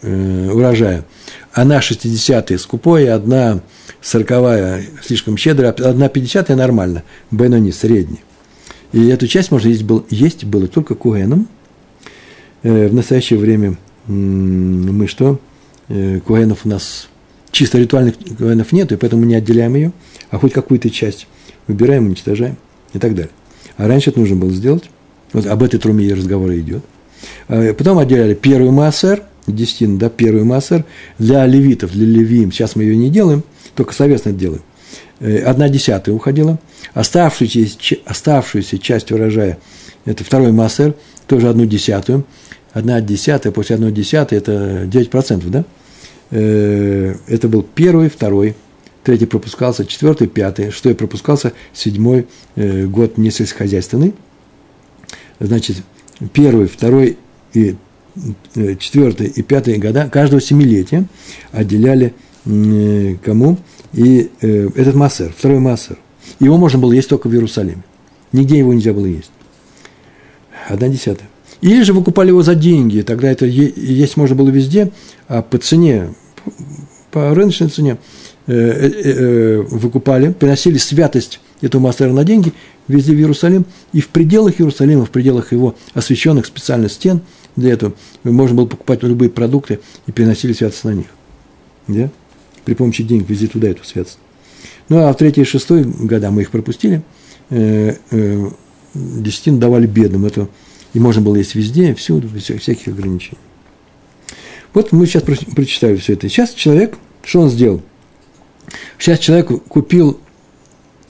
э, 0.02 0.50
урожая. 0.50 1.04
Одна 1.52 1.80
шестидесятая 1.80 2.58
скупое, 2.58 3.14
одна 3.14 3.60
сороковая 4.00 4.84
слишком 5.02 5.36
щедрая, 5.36 5.72
одна 5.72 6.08
пятидесятая 6.08 6.56
нормально. 6.56 7.02
Бенони, 7.30 7.72
средний. 7.72 8.20
И 8.92 9.08
эту 9.08 9.26
часть 9.26 9.50
можно 9.50 9.68
есть, 9.68 9.82
был, 9.82 10.06
есть 10.08 10.44
было 10.44 10.68
только 10.68 10.94
куэном. 10.94 11.48
Э, 12.62 12.88
в 12.88 12.94
настоящее 12.94 13.38
время 13.38 13.76
мы 14.06 15.06
что? 15.06 15.40
Э, 15.88 16.20
куэнов 16.20 16.64
у 16.64 16.68
нас, 16.68 17.08
чисто 17.50 17.78
ритуальных 17.78 18.14
куэнов 18.36 18.72
нет, 18.72 18.92
и 18.92 18.96
поэтому 18.96 19.22
мы 19.22 19.28
не 19.28 19.34
отделяем 19.34 19.74
ее, 19.74 19.92
а 20.30 20.38
хоть 20.38 20.52
какую-то 20.52 20.90
часть 20.90 21.26
выбираем, 21.66 22.06
уничтожаем 22.06 22.56
и 22.92 22.98
так 22.98 23.14
далее. 23.14 23.32
А 23.76 23.86
раньше 23.86 24.10
это 24.10 24.20
нужно 24.20 24.36
было 24.36 24.50
сделать. 24.50 24.84
Вот 25.32 25.46
об 25.46 25.62
этой 25.62 25.78
труме 25.78 26.12
разговор 26.12 26.52
идет. 26.54 26.84
А 27.48 27.74
потом 27.74 27.98
отделяли 27.98 28.34
первый 28.34 28.70
массер, 28.70 29.22
десятину, 29.46 29.98
да, 29.98 30.08
первый 30.08 30.44
массер 30.44 30.84
для 31.18 31.46
левитов, 31.46 31.92
для 31.92 32.06
левиим. 32.06 32.52
Сейчас 32.52 32.76
мы 32.76 32.84
ее 32.84 32.96
не 32.96 33.10
делаем, 33.10 33.42
только 33.74 33.94
совестно 33.94 34.32
делаем. 34.32 34.62
Э, 35.20 35.38
одна 35.42 35.68
десятая 35.68 36.12
уходила. 36.12 36.58
Оставшуюся, 36.94 37.96
оставшуюся 38.04 38.78
часть 38.78 39.12
урожая, 39.12 39.58
это 40.04 40.24
второй 40.24 40.52
массер, 40.52 40.94
тоже 41.26 41.48
одну 41.48 41.66
десятую. 41.66 42.24
Одна 42.72 43.00
десятая 43.00 43.50
после 43.50 43.76
одной 43.76 43.92
десятой– 43.92 44.38
это 44.38 44.84
9%, 44.84 45.48
да? 45.48 45.64
Э, 46.30 47.14
это 47.26 47.48
был 47.48 47.62
первый, 47.62 48.08
второй, 48.08 48.54
третий 49.02 49.26
пропускался, 49.26 49.86
четвертый, 49.86 50.26
пятый, 50.26 50.70
шестой 50.70 50.94
пропускался, 50.94 51.52
седьмой 51.72 52.26
э, 52.56 52.86
год 52.86 53.18
не 53.18 53.30
сельскохозяйственный. 53.30 54.14
Значит, 55.40 55.78
первый, 56.32 56.66
второй 56.66 57.18
и 57.54 57.76
э, 58.54 58.76
четвертый 58.76 59.28
и 59.28 59.42
пятый 59.42 59.78
года 59.78 60.08
каждого 60.10 60.40
семилетия 60.40 61.06
отделяли 61.52 62.14
кому? 63.24 63.58
И 63.92 64.30
этот 64.40 64.94
массер, 64.94 65.34
второй 65.36 65.58
массер. 65.58 65.98
Его 66.40 66.56
можно 66.56 66.78
было 66.78 66.92
есть 66.92 67.08
только 67.08 67.28
в 67.28 67.34
Иерусалиме. 67.34 67.82
Нигде 68.32 68.58
его 68.58 68.72
нельзя 68.72 68.94
было 68.94 69.04
есть. 69.04 69.30
Одна 70.66 70.88
десятая. 70.88 71.28
Или 71.60 71.82
же 71.82 71.92
выкупали 71.92 72.28
его 72.28 72.42
за 72.42 72.54
деньги, 72.54 73.00
тогда 73.00 73.30
это 73.30 73.44
есть 73.46 74.16
можно 74.16 74.36
было 74.36 74.48
везде, 74.48 74.92
а 75.26 75.42
по 75.42 75.58
цене, 75.58 76.14
по 77.10 77.34
рыночной 77.34 77.68
цене 77.68 77.98
э, 78.46 78.54
э, 78.54 78.90
э, 79.04 79.60
выкупали, 79.62 80.32
приносили 80.32 80.78
святость 80.78 81.40
этого 81.60 81.82
мастера 81.82 82.12
на 82.12 82.22
деньги, 82.24 82.52
везде 82.86 83.12
в 83.12 83.16
Иерусалим, 83.16 83.64
и 83.92 84.00
в 84.00 84.08
пределах 84.08 84.60
Иерусалима, 84.60 85.04
в 85.04 85.10
пределах 85.10 85.50
его 85.52 85.74
освященных 85.94 86.46
специальных 86.46 86.92
стен 86.92 87.22
для 87.56 87.72
этого 87.72 87.92
можно 88.22 88.56
было 88.56 88.66
покупать 88.66 89.02
любые 89.02 89.30
продукты 89.30 89.80
и 90.06 90.12
переносили 90.12 90.52
святость 90.52 90.84
на 90.84 90.90
них. 90.90 91.06
Да? 91.88 92.08
При 92.64 92.74
помощи 92.74 93.02
денег 93.02 93.28
везде 93.28 93.48
туда 93.48 93.68
эту 93.68 93.84
святость. 93.84 94.18
Ну, 94.88 94.98
а 94.98 95.12
в 95.12 95.16
третий 95.16 95.40
и 95.40 95.44
шестой 95.44 95.82
года 95.82 96.30
мы 96.30 96.42
их 96.42 96.50
пропустили, 96.50 97.02
десятин 98.94 99.58
давали 99.58 99.86
бедным. 99.86 100.24
Это 100.24 100.48
и 100.98 101.00
можно 101.00 101.22
было 101.22 101.36
есть 101.36 101.54
везде, 101.54 101.94
всюду, 101.94 102.26
без 102.26 102.42
всяких 102.42 102.88
ограничений. 102.88 103.38
Вот 104.74 104.90
мы 104.90 105.06
сейчас 105.06 105.22
прочитали 105.22 105.94
все 105.94 106.14
это. 106.14 106.28
Сейчас 106.28 106.50
человек, 106.54 106.98
что 107.22 107.42
он 107.42 107.50
сделал? 107.50 107.82
Сейчас 108.98 109.20
человек 109.20 109.46
купил 109.68 110.18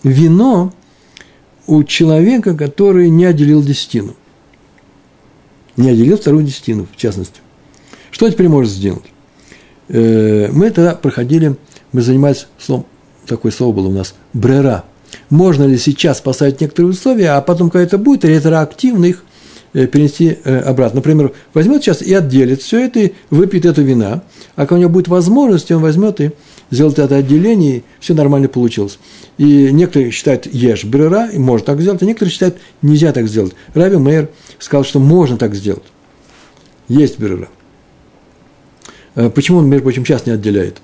вино 0.03 0.75
у 1.67 1.83
человека, 1.85 2.55
который 2.55 3.09
не 3.09 3.25
отделил 3.25 3.63
десятину. 3.63 4.15
Не 5.79 5.89
отделил 5.89 6.19
вторую 6.19 6.45
десятину, 6.45 6.87
в 6.93 6.97
частности. 6.99 7.41
Что 8.11 8.31
теперь 8.31 8.51
может 8.51 8.71
сделать? 8.71 9.07
Э, 9.89 10.51
мы 10.53 10.71
тогда 10.71 10.97
проходили, 10.97 11.57
мы 11.93 12.03
занимались 12.03 12.47
словом, 12.59 12.85
такое 13.27 13.53
слово 13.53 13.75
было 13.75 13.89
у 13.89 13.93
нас, 13.93 14.15
брера. 14.35 14.85
Можно 15.31 15.65
ли 15.65 15.79
сейчас 15.79 16.21
поставить 16.21 16.61
некоторые 16.61 16.91
условия, 16.91 17.31
а 17.31 17.41
потом, 17.41 17.71
когда 17.71 17.85
это 17.85 17.97
будет, 17.97 18.27
ретроактивно 18.27 19.07
их 19.07 19.25
перенести 19.73 20.39
э, 20.45 20.61
обратно. 20.61 20.97
Например, 20.97 21.33
возьмет 21.55 21.83
сейчас 21.83 22.03
и 22.03 22.13
отделит 22.15 22.63
все 22.63 22.85
это, 22.87 23.01
и 23.01 23.13
выпьет 23.31 23.67
эту 23.67 23.83
вина, 23.83 24.23
а 24.57 24.63
когда 24.63 24.77
у 24.77 24.79
него 24.79 24.91
будет 24.91 25.09
возможность, 25.09 25.71
он 25.71 25.83
возьмет 25.83 26.21
и 26.21 26.31
сделает 26.71 26.99
это 26.99 27.17
отделение, 27.17 27.79
и 27.79 27.83
все 28.01 28.15
нормально 28.15 28.49
получилось. 28.49 28.99
И 29.37 29.71
некоторые 29.73 30.11
считают, 30.11 30.47
ешь 30.47 30.85
брера, 30.85 31.29
и 31.29 31.39
можно 31.39 31.67
так 31.67 31.81
сделать, 31.81 32.03
а 32.03 32.07
некоторые 32.07 32.33
считают, 32.33 32.57
нельзя 32.83 33.13
так 33.13 33.29
сделать. 33.29 33.55
Раби 33.75 33.97
Мейер 33.97 34.29
сказал, 34.59 34.85
что 34.85 34.99
можно 34.99 35.37
так 35.37 35.55
сделать. 35.55 35.85
Есть 36.89 37.19
брера. 37.19 37.49
Э, 39.15 39.31
почему 39.31 39.59
он, 39.59 39.69
между 39.69 39.85
прочим, 39.85 40.05
сейчас 40.05 40.27
не 40.27 40.33
отделяет? 40.33 40.81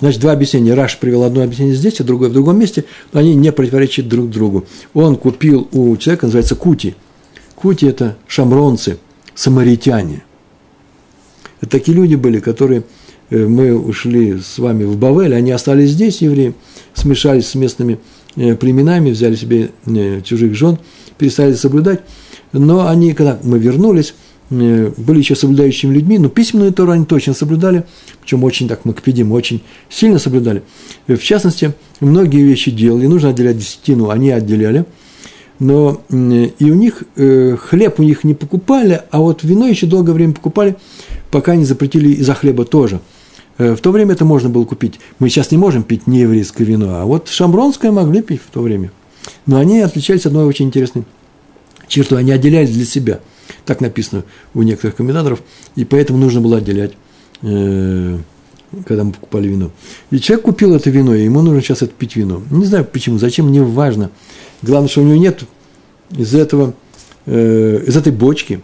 Значит, 0.00 0.20
два 0.20 0.32
объяснения. 0.32 0.74
Раш 0.74 0.98
привел 0.98 1.24
одно 1.24 1.42
объяснение 1.42 1.74
здесь, 1.74 2.00
а 2.00 2.04
другое 2.04 2.30
в 2.30 2.32
другом 2.32 2.58
месте, 2.58 2.84
но 3.12 3.20
они 3.20 3.34
не 3.34 3.52
противоречат 3.52 4.08
друг 4.08 4.30
другу. 4.30 4.66
Он 4.94 5.16
купил 5.16 5.68
у 5.72 5.96
человека, 5.96 6.26
называется 6.26 6.56
Кути. 6.56 6.94
Кути– 7.54 7.86
это 7.88 8.16
шамронцы, 8.26 8.98
самаритяне. 9.34 10.22
Это 11.60 11.70
такие 11.70 11.94
люди 11.94 12.14
были, 12.14 12.40
которые 12.40 12.84
э, 13.28 13.46
мы 13.46 13.76
ушли 13.76 14.40
с 14.40 14.58
вами 14.58 14.84
в 14.84 14.96
Бавель, 14.96 15.34
они 15.34 15.50
остались 15.50 15.90
здесь, 15.90 16.22
евреи, 16.22 16.54
смешались 16.94 17.48
с 17.48 17.54
местными 17.54 17.98
э, 18.36 18.56
племенами, 18.56 19.10
взяли 19.10 19.36
себе 19.36 19.70
э, 19.84 20.22
чужих 20.22 20.54
жен, 20.54 20.78
перестали 21.18 21.52
соблюдать. 21.52 22.00
Но 22.52 22.88
они, 22.88 23.12
когда 23.12 23.38
мы 23.42 23.58
вернулись, 23.58 24.14
были 24.50 25.18
еще 25.18 25.36
соблюдающими 25.36 25.94
людьми, 25.94 26.18
но 26.18 26.28
письменную 26.28 26.72
Тору 26.72 26.90
они 26.90 27.04
точно 27.04 27.34
соблюдали, 27.34 27.84
причем 28.20 28.42
очень 28.42 28.68
так 28.68 28.84
макпедим, 28.84 29.32
очень 29.32 29.62
сильно 29.88 30.18
соблюдали. 30.18 30.62
Э, 31.06 31.16
в 31.16 31.22
частности, 31.22 31.72
многие 32.00 32.42
вещи 32.42 32.70
делали, 32.70 33.06
нужно 33.06 33.30
отделять 33.30 33.58
десятину, 33.58 34.10
они 34.10 34.30
отделяли, 34.30 34.86
но 35.60 36.00
и 36.10 36.70
у 36.70 36.74
них 36.74 37.04
э, 37.16 37.56
хлеб 37.60 38.00
у 38.00 38.02
них 38.02 38.24
не 38.24 38.34
покупали, 38.34 39.02
а 39.10 39.20
вот 39.20 39.44
вино 39.44 39.68
еще 39.68 39.86
долгое 39.86 40.12
время 40.12 40.32
покупали, 40.32 40.76
пока 41.30 41.54
не 41.54 41.64
запретили 41.64 42.10
из-за 42.14 42.34
хлеба 42.34 42.64
тоже. 42.64 43.00
В 43.58 43.76
то 43.76 43.90
время 43.90 44.14
это 44.14 44.24
можно 44.24 44.48
было 44.48 44.64
купить. 44.64 45.00
Мы 45.18 45.28
сейчас 45.28 45.50
не 45.50 45.58
можем 45.58 45.82
пить 45.82 46.06
нееврейское 46.06 46.66
вино, 46.66 47.00
а 47.00 47.04
вот 47.04 47.28
шамбронское 47.28 47.92
могли 47.92 48.22
пить 48.22 48.40
в 48.40 48.50
то 48.50 48.62
время. 48.62 48.90
Но 49.44 49.58
они 49.58 49.80
отличались 49.80 50.24
одной 50.24 50.46
очень 50.46 50.68
интересной 50.68 51.04
чертой. 51.86 52.20
Они 52.20 52.32
отделялись 52.32 52.70
для 52.70 52.86
себя– 52.86 53.20
так 53.70 53.80
написано 53.80 54.24
у 54.52 54.62
некоторых 54.62 54.96
комментаторов, 54.96 55.42
и 55.76 55.84
поэтому 55.84 56.18
нужно 56.18 56.40
было 56.40 56.56
отделять, 56.56 56.90
э, 57.42 58.18
когда 58.84 59.04
мы 59.04 59.12
покупали 59.12 59.46
вино. 59.46 59.70
И 60.10 60.18
человек 60.18 60.44
купил 60.44 60.74
это 60.74 60.90
вино, 60.90 61.14
и 61.14 61.22
ему 61.22 61.40
нужно 61.40 61.62
сейчас 61.62 61.82
это 61.82 61.92
пить 61.96 62.16
вино. 62.16 62.42
Не 62.50 62.64
знаю 62.64 62.84
почему, 62.84 63.18
зачем, 63.18 63.52
не 63.52 63.60
важно. 63.60 64.10
Главное, 64.60 64.88
что 64.88 65.02
у 65.02 65.04
него 65.04 65.18
нет 65.18 65.44
из 66.10 66.34
этого, 66.34 66.74
э, 67.26 67.84
из 67.86 67.96
этой 67.96 68.12
бочки, 68.12 68.60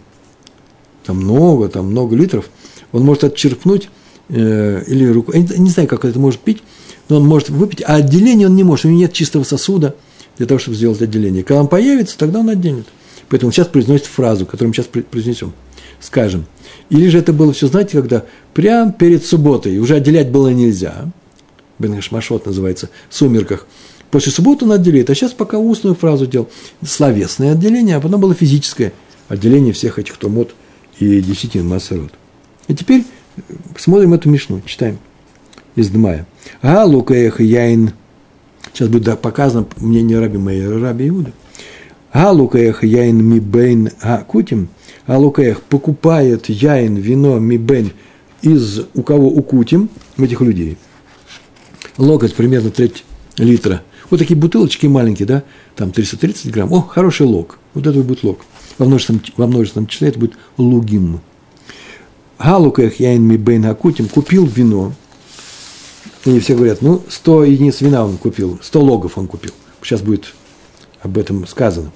там 1.05 1.19
много, 1.19 1.69
там 1.69 1.85
много 1.85 2.13
литров, 2.13 2.49
он 2.91 3.03
может 3.03 3.23
отчерпнуть 3.23 3.89
э, 4.27 4.83
или 4.87 5.05
руку, 5.05 5.31
я 5.31 5.39
не, 5.39 5.69
знаю, 5.69 5.87
как 5.87 6.03
это 6.03 6.19
может 6.19 6.41
пить, 6.41 6.63
но 7.07 7.15
он 7.15 7.25
может 7.25 7.49
выпить, 7.49 7.81
а 7.81 7.95
отделение 7.95 8.49
он 8.49 8.57
не 8.57 8.65
может, 8.65 8.83
у 8.83 8.89
него 8.89 8.99
нет 8.99 9.13
чистого 9.13 9.45
сосуда 9.45 9.95
для 10.37 10.47
того, 10.47 10.59
чтобы 10.59 10.75
сделать 10.75 11.01
отделение. 11.01 11.45
Когда 11.45 11.61
он 11.61 11.69
появится, 11.69 12.17
тогда 12.17 12.39
он 12.39 12.49
отделит. 12.49 12.87
Поэтому 13.29 13.51
сейчас 13.51 13.67
произносит 13.67 14.05
фразу, 14.05 14.45
которую 14.45 14.69
мы 14.69 14.73
сейчас 14.73 14.87
произнесем. 14.87 15.53
Скажем. 15.99 16.45
Или 16.89 17.07
же 17.07 17.19
это 17.19 17.33
было 17.33 17.53
все, 17.53 17.67
знаете, 17.67 17.97
когда 17.97 18.23
прямо 18.53 18.91
перед 18.91 19.25
субботой, 19.25 19.77
уже 19.79 19.95
отделять 19.95 20.29
было 20.29 20.49
нельзя. 20.49 21.11
Бенгашмашот 21.79 22.45
называется, 22.45 22.89
в 23.09 23.15
сумерках. 23.15 23.67
После 24.11 24.31
субботы 24.31 24.65
он 24.65 24.71
отделяет, 24.71 25.09
а 25.09 25.15
сейчас 25.15 25.33
пока 25.33 25.57
устную 25.57 25.95
фразу 25.95 26.27
делал. 26.27 26.49
Словесное 26.85 27.51
отделение, 27.53 27.97
а 27.97 28.01
потом 28.01 28.21
было 28.21 28.33
физическое 28.33 28.93
отделение 29.27 29.73
всех 29.73 29.99
этих 29.99 30.17
томот 30.17 30.53
и 30.99 31.21
десятин 31.21 31.67
массерот. 31.67 32.11
И 32.67 32.73
теперь 32.73 33.03
смотрим 33.77 34.13
эту 34.13 34.29
мишну, 34.29 34.61
читаем 34.65 34.99
из 35.75 35.89
Дмая. 35.89 36.25
А 36.61 36.85
лукаех 36.85 37.41
яин. 37.41 37.91
Сейчас 38.73 38.89
будет 38.89 39.19
показано 39.19 39.65
мнение 39.77 40.19
Раби 40.19 40.37
Мейера, 40.37 40.79
Раби 40.79 41.09
Иуда. 41.09 41.31
А 42.11 42.31
лукаех 42.31 42.83
яин 42.83 43.23
мибейн 43.23 43.89
а 44.01 44.23
кутим. 44.23 44.69
А 45.05 45.17
лукаех 45.17 45.61
покупает 45.63 46.49
яин, 46.49 46.95
вино, 46.95 47.39
мибейн 47.39 47.91
из 48.41 48.81
у 48.93 49.03
кого 49.03 49.27
укутим, 49.27 49.89
этих 50.17 50.41
людей. 50.41 50.77
Локоть 51.97 52.35
примерно 52.35 52.71
треть 52.71 53.03
литра. 53.37 53.81
Вот 54.09 54.19
такие 54.19 54.37
бутылочки 54.37 54.87
маленькие, 54.87 55.25
да, 55.25 55.43
там 55.75 55.91
330 55.91 56.51
грамм. 56.51 56.71
О, 56.71 56.81
хороший 56.81 57.25
лог. 57.25 57.59
Вот 57.73 57.85
это 57.85 57.99
будет 58.01 58.23
лог. 58.23 58.39
Во 58.77 58.85
множественном, 58.85 59.21
во 59.35 59.47
множественном 59.47 59.87
числе 59.87 60.09
это 60.09 60.19
будет 60.19 60.37
лугим. 60.57 61.19
Галуках 62.39 62.99
яин 62.99 63.23
ми 63.23 63.37
бейн 63.37 63.65
акутим 63.65 64.07
купил 64.07 64.45
вино. 64.45 64.93
И 66.25 66.39
все 66.39 66.55
говорят, 66.55 66.81
ну, 66.81 67.01
100 67.07 67.45
единиц 67.45 67.81
вина 67.81 68.05
он 68.05 68.17
купил, 68.17 68.59
100 68.61 68.81
логов 68.81 69.17
он 69.17 69.27
купил. 69.27 69.51
Сейчас 69.81 70.01
будет 70.01 70.33
об 71.01 71.17
этом 71.17 71.45
сказано. 71.47 71.91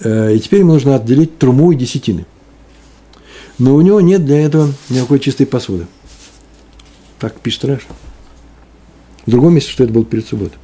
Э, 0.00 0.34
и 0.34 0.40
теперь 0.40 0.60
ему 0.60 0.72
нужно 0.72 0.96
отделить 0.96 1.38
труму 1.38 1.72
и 1.72 1.76
десятины. 1.76 2.26
Но 3.58 3.74
у 3.74 3.80
него 3.80 4.00
нет 4.00 4.24
для 4.24 4.40
этого 4.40 4.72
никакой 4.88 5.18
чистой 5.18 5.46
посуды. 5.46 5.86
Так 7.18 7.40
пишет 7.40 7.64
Раша. 7.64 7.86
В 9.26 9.30
другом 9.30 9.54
месте, 9.54 9.70
что 9.70 9.84
это 9.84 9.92
было 9.92 10.04
перед 10.04 10.26
субботой. 10.26 10.58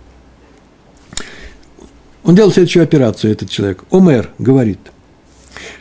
Он 2.23 2.35
делал 2.35 2.53
следующую 2.53 2.85
операцию, 2.85 3.33
этот 3.33 3.51
человек. 3.51 3.85
Омер 3.91 4.31
говорит, 4.39 4.79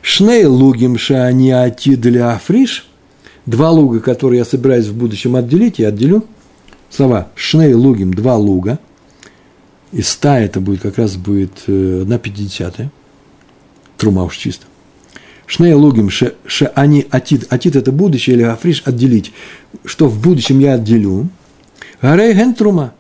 Шней 0.02 0.46
лугим 0.46 0.98
шани 0.98 1.52
ати 1.52 1.96
для 1.96 2.34
африш, 2.34 2.88
два 3.46 3.72
луга, 3.72 4.00
которые 4.00 4.40
я 4.40 4.46
собираюсь 4.46 4.88
в 4.88 4.98
будущем 4.98 5.36
отделить, 5.36 5.80
я 5.80 5.88
отделю. 5.88 6.26
Слова 6.90 7.30
шней 7.36 7.74
лугим, 7.74 8.14
два 8.14 8.36
луга. 8.36 8.80
И 9.94 10.02
ста 10.02 10.40
это 10.40 10.60
будет, 10.60 10.82
как 10.82 10.98
раз 10.98 11.16
будет 11.16 11.52
э, 11.68 12.00
одна 12.02 12.18
пятидесятая. 12.18 12.92
Трума 13.98 14.24
уж 14.24 14.38
чисто. 14.38 14.66
Шней 15.46 15.74
лугим, 15.74 16.10
ше, 16.10 16.34
ше 16.48 16.72
они 16.74 17.06
атит. 17.12 17.52
Атит– 17.54 17.76
это 17.78 17.92
будущее, 17.92 18.36
или 18.36 18.44
африш– 18.44 18.82
отделить. 18.86 19.34
Что 19.86 20.08
в 20.08 20.20
будущем 20.20 20.60
я 20.60 20.74
отделю. 20.74 21.30
Гарей 22.02 22.34
ген 22.34 22.56
трума. 22.56 22.94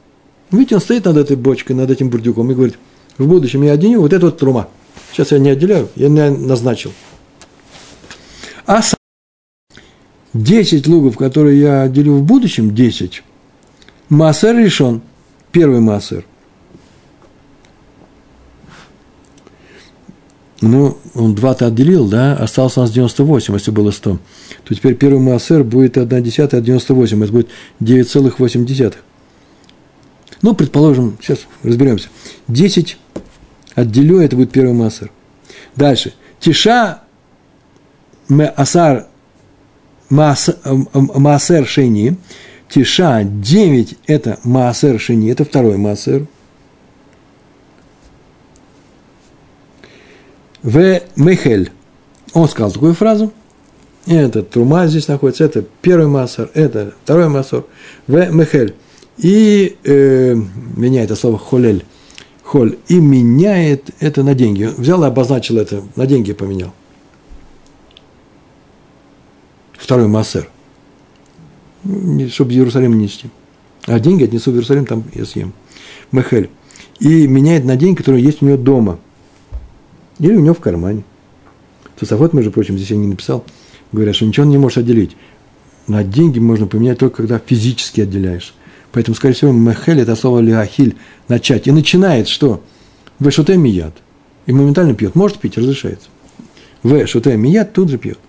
Видите, 0.51 0.75
он 0.75 0.81
стоит 0.81 1.05
над 1.05 1.17
этой 1.17 1.35
бочкой, 1.35 1.75
над 1.75 1.89
этим 1.89 2.09
бурдюком 2.09 2.51
и 2.51 2.53
говорит, 2.53 2.77
в 3.17 3.27
будущем 3.27 3.63
я 3.63 3.71
отделю 3.71 4.01
вот 4.01 4.13
эту 4.13 4.27
вот 4.27 4.37
трума. 4.37 4.69
Сейчас 5.11 5.31
я 5.31 5.39
не 5.39 5.49
отделяю, 5.49 5.89
я 5.95 6.09
не 6.09 6.29
назначил. 6.29 6.93
А 8.67 8.81
10 10.33 10.87
лугов, 10.87 11.17
которые 11.17 11.59
я 11.59 11.81
отделю 11.81 12.13
в 12.13 12.23
будущем, 12.23 12.75
10, 12.75 13.23
массер 14.09 14.55
решен, 14.55 15.01
первый 15.51 15.79
массер. 15.79 16.23
Ну, 20.65 20.97
он 21.13 21.35
2-то 21.35 21.67
отделил, 21.67 22.07
да, 22.07 22.37
осталось 22.37 22.77
у 22.77 22.79
нас 22.79 22.91
98, 22.91 23.53
если 23.53 23.71
было 23.71 23.91
100. 23.91 24.17
То 24.63 24.73
теперь 24.73 24.95
первый 24.95 25.19
массер 25.19 25.61
будет 25.65 25.97
1 25.97 26.23
десятая 26.23 26.59
от 26.59 26.63
98, 26.63 27.21
это 27.21 27.33
будет 27.33 27.49
9,8. 27.81 28.93
Ну, 30.41 30.55
предположим, 30.55 31.17
сейчас 31.21 31.39
разберемся. 31.63 32.07
10 32.47 32.97
отделю, 33.75 34.21
это 34.21 34.37
будет 34.37 34.51
первый 34.51 34.73
массер. 34.73 35.11
Дальше. 35.75 36.13
Тиша 36.39 37.01
асар 38.29 39.07
маасер 40.09 41.67
шени. 41.67 42.15
Тиша 42.69 43.23
9– 43.25 43.97
это 44.07 44.39
маасер 44.45 44.97
шени, 44.97 45.29
это 45.29 45.43
второй 45.43 45.75
маасер. 45.75 46.25
В 50.63 51.01
Мехель. 51.15 51.71
Он 52.33 52.47
сказал 52.49 52.71
такую 52.71 52.93
фразу. 52.93 53.31
Это 54.05 54.43
трума 54.43 54.87
здесь 54.87 55.07
находится, 55.07 55.45
это 55.45 55.63
первый 55.81 56.07
массор, 56.07 56.49
это 56.53 56.93
второй 57.03 57.29
массор. 57.29 57.65
В 58.07 58.31
Мехель. 58.31 58.75
И 59.17 59.77
э, 59.83 60.35
меняет 60.75 61.11
это 61.11 61.19
слово 61.19 61.37
холель 61.37 61.85
холь, 62.53 62.77
и 62.87 62.99
меняет 62.99 63.89
это 63.99 64.21
на 64.21 64.35
деньги. 64.35 64.65
Взял 64.77 65.03
и 65.03 65.07
обозначил 65.07 65.57
это, 65.57 65.83
на 65.95 66.05
деньги 66.05 66.33
поменял. 66.33 66.71
Второй 69.71 70.07
массер. 70.07 70.47
Чтобы 72.29 72.53
Иерусалим 72.53 72.97
нести. 72.99 73.29
А 73.85 73.99
деньги 73.99 74.25
отнесу 74.25 74.51
в 74.51 74.53
Иерусалим, 74.53 74.85
там 74.85 75.03
я 75.15 75.25
съем. 75.25 75.53
Мехель. 76.11 76.51
И 76.99 77.27
меняет 77.27 77.65
на 77.65 77.75
деньги, 77.75 77.97
которые 77.97 78.23
есть 78.23 78.43
у 78.43 78.45
него 78.45 78.57
дома. 78.57 78.99
Или 80.19 80.35
у 80.35 80.39
него 80.39 80.53
в 80.53 80.59
кармане. 80.59 81.03
Тософот, 81.99 82.33
между 82.33 82.51
прочим, 82.51 82.77
здесь 82.77 82.91
я 82.91 82.97
не 82.97 83.07
написал, 83.07 83.43
говорят, 83.91 84.15
что 84.15 84.25
ничего 84.25 84.45
он 84.45 84.51
не 84.51 84.57
может 84.57 84.79
отделить. 84.79 85.15
На 85.87 86.03
деньги 86.03 86.39
можно 86.39 86.67
поменять 86.67 86.99
только 86.99 87.17
когда 87.17 87.39
физически 87.39 88.01
отделяешь. 88.01 88.53
Поэтому, 88.91 89.15
скорее 89.15 89.33
всего, 89.33 89.51
мехель– 89.51 89.99
это 90.01 90.15
слово 90.15 90.39
лиахиль– 90.39 90.95
начать. 91.27 91.67
И 91.67 91.71
начинает 91.71 92.27
что? 92.27 92.63
В 93.19 93.29
шуте 93.31 93.57
мияд. 93.57 93.93
И 94.45 94.53
моментально 94.53 94.93
пьет. 94.93 95.15
Может 95.15 95.39
пить, 95.39 95.57
разрешается. 95.57 96.09
В 96.83 97.07
шуте 97.07 97.35
мияд 97.35 97.73
тут 97.73 97.89
же 97.89 97.97
пьет. 97.97 98.19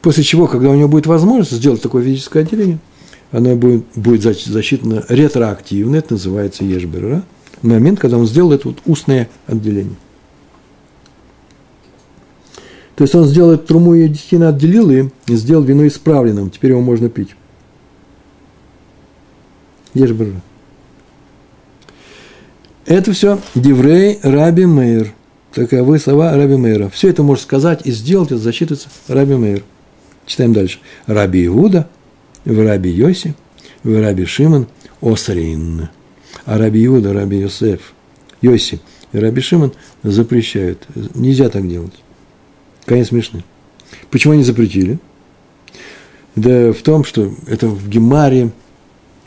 После 0.00 0.22
чего, 0.22 0.46
когда 0.46 0.70
у 0.70 0.74
него 0.74 0.88
будет 0.88 1.06
возможность 1.06 1.52
сделать 1.52 1.82
такое 1.82 2.02
физическое 2.02 2.40
отделение, 2.40 2.78
оно 3.30 3.54
будет, 3.56 3.84
будет 3.94 4.22
засчитано 4.22 5.04
ретроактивно, 5.08 5.96
это 5.96 6.14
называется 6.14 6.64
ешбера, 6.64 7.22
момент, 7.62 8.00
когда 8.00 8.16
он 8.16 8.26
сделал 8.26 8.52
это 8.52 8.68
вот 8.68 8.78
устное 8.86 9.28
отделение. 9.46 9.96
То 13.00 13.04
есть 13.04 13.14
он 13.14 13.24
сделал 13.24 13.52
эту 13.52 13.66
труму 13.66 13.94
и 13.94 14.06
десятина 14.08 14.50
отделил 14.50 14.90
и 14.90 15.10
сделал 15.34 15.62
вино 15.62 15.86
исправленным, 15.86 16.50
теперь 16.50 16.72
его 16.72 16.82
можно 16.82 17.08
пить. 17.08 17.30
Ешь 19.94 20.12
брыжа. 20.12 20.42
Это 22.84 23.14
все 23.14 23.38
Диврей 23.54 24.18
Раби 24.22 24.66
Мейр. 24.66 25.14
Таковы 25.54 25.98
слова 25.98 26.36
Раби 26.36 26.56
Мейра. 26.56 26.90
Все 26.90 27.08
это 27.08 27.22
может 27.22 27.44
сказать 27.44 27.86
и 27.86 27.90
сделать, 27.90 28.32
это 28.32 28.36
засчитывается 28.36 28.90
Раби 29.08 29.34
Мейр. 29.34 29.62
Читаем 30.26 30.52
дальше. 30.52 30.80
Раби 31.06 31.46
Иуда, 31.46 31.88
в 32.44 32.62
Раби 32.62 32.90
Йоси, 32.90 33.34
в 33.82 33.98
Раби 33.98 34.26
Шимон, 34.26 34.66
Осрин. 35.00 35.88
А 36.44 36.58
Раби 36.58 36.84
Иуда, 36.84 37.14
Раби 37.14 37.38
Йосеф, 37.38 37.94
Йоси 38.42 38.78
и 39.14 39.18
Раби 39.18 39.40
Шимон 39.40 39.72
запрещают. 40.02 40.86
Нельзя 41.14 41.48
так 41.48 41.66
делать. 41.66 41.94
Конец 42.84 43.08
смешный. 43.08 43.44
Почему 44.10 44.34
они 44.34 44.42
запретили? 44.42 44.98
Да 46.36 46.72
в 46.72 46.82
том, 46.82 47.04
что 47.04 47.32
это 47.46 47.68
в 47.68 47.88
Гемаре, 47.88 48.50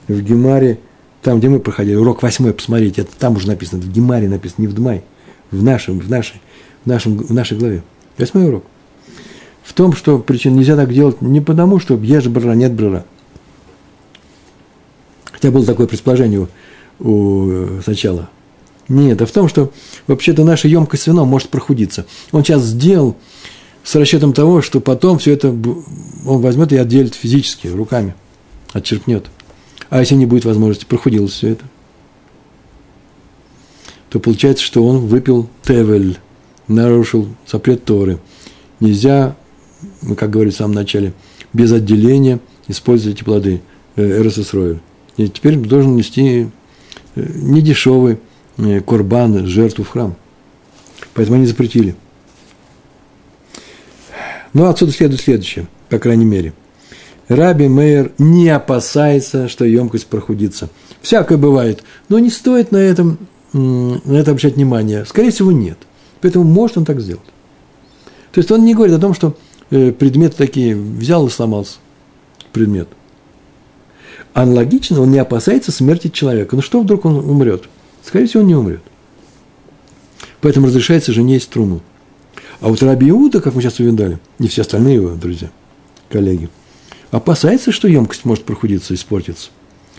в 0.08 0.22
Гемаре, 0.22 0.80
там, 1.22 1.40
где 1.40 1.50
мы 1.50 1.60
проходили, 1.60 1.96
урок 1.96 2.24
восьмой, 2.24 2.54
посмотрите, 2.54 3.02
это 3.02 3.12
там 3.18 3.36
уже 3.36 3.48
написано, 3.48 3.82
в 3.82 3.92
Гемаре 3.92 4.28
написано, 4.28 4.64
не 4.64 4.68
в 4.68 4.74
Дмай, 4.74 5.04
в 5.52 5.64
нашем, 5.64 6.00
в 6.00 6.10
нашей, 6.10 6.42
в 6.84 6.88
нашем, 6.88 7.18
в 7.18 7.34
нашей 7.34 7.58
главе. 7.58 7.84
Восьмой 8.18 8.48
урок. 8.48 8.66
В 9.64 9.74
том, 9.74 9.94
что 9.94 10.20
причин 10.20 10.56
нельзя 10.56 10.76
так 10.76 10.94
делать 10.94 11.22
не 11.22 11.40
потому, 11.40 11.80
что 11.80 11.98
ешь 11.98 12.28
брара, 12.28 12.54
нет 12.54 12.74
брара. 12.74 13.06
Хотя 15.32 15.52
было 15.52 15.66
такое 15.66 15.88
предположение 15.88 16.48
у, 17.00 17.06
у 17.08 17.82
сначала. 17.82 18.30
Нет, 18.90 19.22
а 19.22 19.26
в 19.26 19.32
том, 19.32 19.48
что 19.48 19.72
вообще-то 20.08 20.44
наша 20.44 20.68
емкость 20.68 21.08
вином 21.08 21.30
может 21.30 21.50
прохудиться. 21.50 22.06
Он 22.32 22.44
сейчас 22.44 22.64
сделал 22.64 23.16
с 23.84 23.96
расчетом 23.96 24.34
того, 24.34 24.62
что 24.62 24.80
потом 24.80 25.20
все 25.20 25.34
это 25.34 25.50
он 25.50 26.42
возьмет 26.42 26.72
и 26.72 26.78
отделит 26.78 27.16
физически, 27.16 27.68
руками, 27.68 28.16
отчеркнет. 28.72 29.26
А 29.90 30.00
если 30.00 30.16
не 30.16 30.26
будет 30.26 30.46
возможности, 30.46 30.86
прохудилось 30.86 31.34
все 31.34 31.50
это, 31.50 31.66
то 34.10 34.20
получается, 34.20 34.64
что 34.64 34.86
он 34.86 35.00
выпил 35.00 35.50
тевель, 35.64 36.18
нарушил 36.68 37.28
запрет 37.52 37.84
Торы. 37.84 38.20
Нельзя, 38.80 39.36
как 40.18 40.30
говорится 40.30 40.58
в 40.58 40.62
самом 40.64 40.76
начале, 40.76 41.14
без 41.52 41.72
отделения 41.72 42.40
использовать 42.68 43.18
эти 43.18 43.24
плоды 43.24 43.62
э, 43.96 44.22
РССРОИ. 44.22 44.80
И 45.18 45.28
теперь 45.28 45.58
должен 45.58 45.96
нести 45.96 46.48
э, 47.16 47.32
недешевый 47.36 48.20
э, 48.58 48.80
корбан, 48.82 49.46
жертву 49.46 49.84
в 49.84 49.90
храм. 49.90 50.16
Поэтому 51.14 51.38
они 51.38 51.46
запретили. 51.46 51.96
Ну, 54.54 54.68
отсюда 54.68 54.92
следует 54.92 55.22
следующее, 55.22 55.68
по 55.90 55.98
крайней 55.98 56.26
мере. 56.26 56.54
Раби 57.28 57.68
Мейер 57.68 58.12
не 58.18 58.50
опасается, 58.50 59.48
что 59.48 59.66
емкость 59.66 60.08
прохудится. 60.08 60.70
Всякое 61.02 61.38
бывает, 61.38 61.84
но 62.10 62.20
не 62.20 62.30
стоит 62.30 62.72
на 62.72 62.78
этом, 62.78 63.18
на 63.54 64.18
это 64.18 64.32
обращать 64.32 64.56
внимание. 64.56 65.06
Скорее 65.06 65.32
всего, 65.32 65.52
нет. 65.52 65.78
Поэтому 66.22 66.46
может 66.46 66.78
он 66.78 66.86
так 66.86 67.02
сделать. 67.02 67.26
То 68.32 68.40
есть 68.40 68.52
он 68.52 68.66
не 68.66 68.74
говорит 68.74 68.96
о 68.96 69.00
том, 69.00 69.14
что 69.14 69.36
э, 69.70 69.92
предметы 69.92 70.36
такие 70.38 70.76
взял 70.76 71.28
и 71.28 71.30
сломался. 71.30 71.78
Предмет. 72.52 72.88
Аналогично 74.34 75.02
он 75.02 75.12
не 75.12 75.20
опасается 75.20 75.72
смерти 75.72 76.08
человека. 76.08 76.56
Ну 76.56 76.62
что 76.62 76.82
вдруг 76.82 77.06
он 77.06 77.18
умрет? 77.18 77.66
Скорее 78.04 78.28
всего, 78.28 78.42
он 78.42 78.48
не 78.48 78.56
умрет. 78.56 78.82
Поэтому 80.42 80.68
разрешается 80.68 81.14
жене 81.14 81.40
труму. 81.40 81.82
А 82.64 82.70
вот 82.70 82.82
Раби 82.82 83.10
Иуда, 83.10 83.42
как 83.42 83.54
мы 83.54 83.62
сейчас 83.62 83.80
увидали, 83.80 84.18
не 84.40 84.48
все 84.48 84.62
остальные 84.62 84.96
его 84.96 85.10
друзья, 85.10 85.52
коллеги, 86.10 86.50
опасается, 87.12 87.72
что 87.72 87.88
емкость 87.88 88.26
может 88.26 88.46
прохудиться, 88.46 88.96
испортиться. 88.96 89.50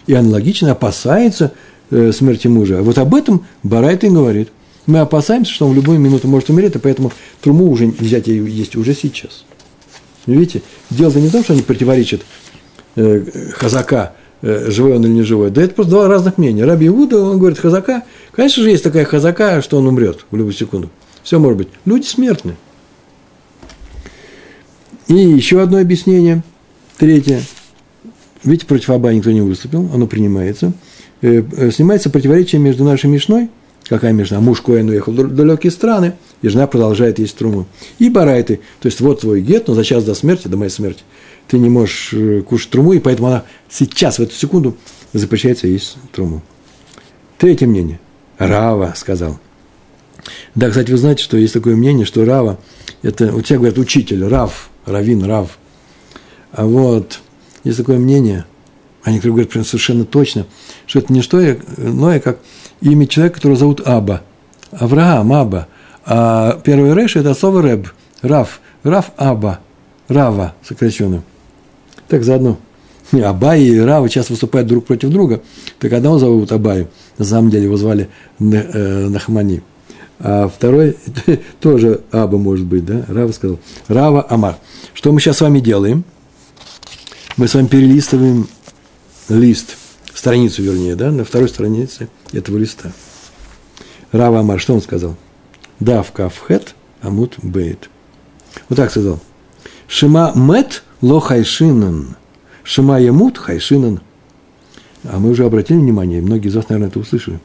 И 0.07 0.15
аналогично 0.15 0.73
опасается 0.73 1.53
э, 1.91 2.11
смерти 2.11 2.49
мужа. 2.49 2.81
А 2.81 2.83
вот 2.83 2.99
об 2.99 3.15
этом 3.15 3.47
Барайт 3.63 4.03
и 4.03 4.09
говорит– 4.09 4.49
мы 4.87 4.99
опасаемся, 5.01 5.53
что 5.53 5.67
он 5.67 5.73
в 5.73 5.77
любую 5.77 5.99
минуту 5.99 6.29
может 6.29 6.51
умереть, 6.51 6.75
и 6.77 6.79
поэтому 6.79 7.13
труму 7.41 7.71
уже 7.71 7.87
взять 7.87 8.29
и 8.29 8.35
есть 8.35 8.77
уже 8.77 8.95
сейчас. 8.95 9.45
Видите, 10.27 10.63
дело-то 10.91 11.21
не 11.21 11.29
в 11.29 11.33
том, 11.33 11.43
что 11.43 11.53
они 11.55 11.63
противоречат 11.63 12.23
э, 12.97 13.25
хазака, 13.55 14.13
э, 14.43 14.71
живой 14.71 14.97
он 14.97 15.05
или 15.05 15.13
не 15.13 15.23
живой. 15.23 15.51
Да 15.51 15.63
это 15.63 15.75
просто 15.75 15.93
два 15.93 16.09
разных 16.09 16.39
мнения. 16.39 16.65
Раби 16.65 16.87
Иуда, 16.89 17.19
он 17.19 17.39
говорит, 17.39 17.59
хазака, 17.59 18.03
конечно 18.33 18.63
же, 18.63 18.71
есть 18.71 18.85
такая 18.85 19.05
хазака, 19.05 19.63
что 19.63 19.79
он 19.79 19.87
умрет 19.87 20.27
в 20.31 20.37
любую 20.37 20.55
секунду. 20.55 20.91
Все 21.25 21.41
может 21.41 21.59
быть. 21.59 21.69
Люди 21.85 22.07
смертны. 22.07 22.55
И 25.09 25.15
еще 25.15 25.61
одно 25.61 25.79
объяснение, 25.79 26.45
третье. 26.97 27.43
Видите, 28.45 28.67
против 28.67 28.91
Аба 28.91 29.13
никто 29.13 29.33
не 29.33 29.41
выступил, 29.41 29.91
оно 29.93 30.07
принимается. 30.07 30.73
Э, 31.21 31.43
э, 31.57 31.71
снимается 31.73 32.11
противоречие 32.11 32.61
между 32.61 32.85
нашей 32.85 33.11
Мишной– 33.11 33.51
Какая 33.89 34.13
межна? 34.13 34.41
Муж 34.41 34.63
Коэн 34.63 34.89
уехал 34.89 35.13
в 35.13 35.35
далекие 35.35 35.71
страны, 35.71 36.15
и 36.41 36.49
жена 36.49 36.67
продолжает 36.67 37.19
есть 37.19 37.37
труму. 37.37 37.67
И 37.99 38.09
барайты. 38.09 38.61
То 38.81 38.87
есть, 38.87 39.01
вот 39.01 39.21
твой 39.21 39.43
гет, 39.43 39.69
но 39.69 39.75
за 39.75 39.85
час 39.85 40.05
до 40.05 40.15
смерти, 40.15 40.49
до 40.49 40.57
моей 40.57 40.71
смерти, 40.71 41.03
ты 41.49 41.59
не 41.59 41.69
можешь 41.69 42.13
э, 42.15 42.43
кушать 42.43 42.71
труму, 42.71 42.95
и 42.95 42.99
поэтому 42.99 43.29
она 43.29 43.45
сейчас, 43.69 44.19
в 44.19 44.23
эту 44.23 44.35
секунду, 44.35 44.77
запрещается 45.13 45.67
есть 45.67 45.99
труму. 46.13 46.43
Третье 47.37 47.67
мнение. 47.67 48.01
Рава 48.39 48.95
сказал. 48.97 49.39
Да, 50.55 50.69
кстати, 50.69 50.91
вы 50.91 50.97
знаете, 50.97 51.23
что 51.23 51.37
есть 51.37 51.53
такое 51.53 51.77
мнение, 51.77 52.07
что 52.07 52.25
Рава, 52.25 52.59
это, 53.03 53.35
у 53.35 53.43
тебя 53.43 53.59
говорят 53.59 53.79
учитель, 53.79 54.27
Рав, 54.27 54.71
Равин, 54.87 55.25
Рав. 55.25 55.59
А 56.53 56.65
вот, 56.65 57.21
есть 57.65 57.79
такое 57.79 57.99
мнение, 57.99 58.45
а 59.03 59.11
некоторые 59.11 59.35
говорят 59.35 59.51
прям 59.51 59.65
совершенно 59.65 60.05
точно, 60.05 60.47
что 60.87 61.01
это 61.01 61.13
не 61.13 61.23
что 61.23 61.39
иное, 61.45 62.21
как 62.21 62.39
имя 62.81 63.07
человека, 63.07 63.37
которого 63.37 63.59
зовут 63.59 63.83
Аба. 63.85 64.23
Авраам, 64.71 65.33
Аба. 65.33 65.69
А 66.07 66.61
первый 66.65 66.93
Рэш– 66.93 67.17
это 67.17 67.35
слово 67.35 67.63
Рэб, 67.63 67.89
Рав, 68.23 68.61
Рав 68.83 69.13
Аба, 69.17 69.61
Рава 70.09 70.55
сокращенно. 70.63 71.23
Так 72.09 72.25
заодно. 72.25 72.59
Абай 73.13 73.63
и 73.63 73.79
Рава 73.79 74.09
часто 74.09 74.33
выступают 74.33 74.67
друг 74.67 74.87
против 74.87 75.11
друга. 75.11 75.43
Так 75.79 75.93
одного 75.93 76.19
зовут 76.19 76.51
Абай, 76.53 76.89
на 77.19 77.25
самом 77.25 77.51
деле 77.51 77.65
его 77.65 77.77
звали 77.77 78.09
э, 78.41 79.09
Нахмани. 79.09 79.63
А 80.27 80.49
второй 80.49 80.97
тоже 81.61 82.01
Аба 82.11 82.39
может 82.39 82.65
быть, 82.65 82.87
да? 82.87 83.05
Рава 83.09 83.31
сказал. 83.33 83.59
Рава 83.89 84.27
Амар. 84.31 84.57
Что 84.95 85.13
мы 85.13 85.21
сейчас 85.21 85.37
с 85.37 85.41
вами 85.43 85.61
делаем? 85.61 86.03
Мы 87.37 87.47
с 87.47 87.53
вами 87.53 87.67
перелистываем 87.67 88.49
лист, 89.29 89.77
страницу 90.15 90.63
вернее, 90.63 90.97
да, 90.97 91.11
на 91.11 91.27
второй 91.27 91.51
странице 91.51 92.09
этого 92.33 92.57
листа. 92.57 92.91
Рава 94.13 94.41
Амар, 94.41 94.59
что 94.59 94.73
он 94.73 94.81
сказал? 94.81 95.15
Дав 95.79 96.11
кафхет 96.11 96.75
амут 97.03 97.35
бейт. 97.43 97.91
Вот 98.71 98.77
так 98.77 98.91
сказал. 98.91 99.21
Шима 99.89 100.33
мет 100.35 100.85
ло 101.03 101.21
хайшинан. 101.21 102.17
Шима 102.63 102.99
ямут 102.99 103.37
хайшинан. 103.37 104.01
А 105.03 105.19
мы 105.19 105.29
уже 105.29 105.45
обратили 105.45 105.77
внимание, 105.77 106.23
многие 106.23 106.49
из 106.49 106.57
вас, 106.57 106.71
наверное, 106.71 106.89
это 106.89 106.99
услышали. 106.99 107.41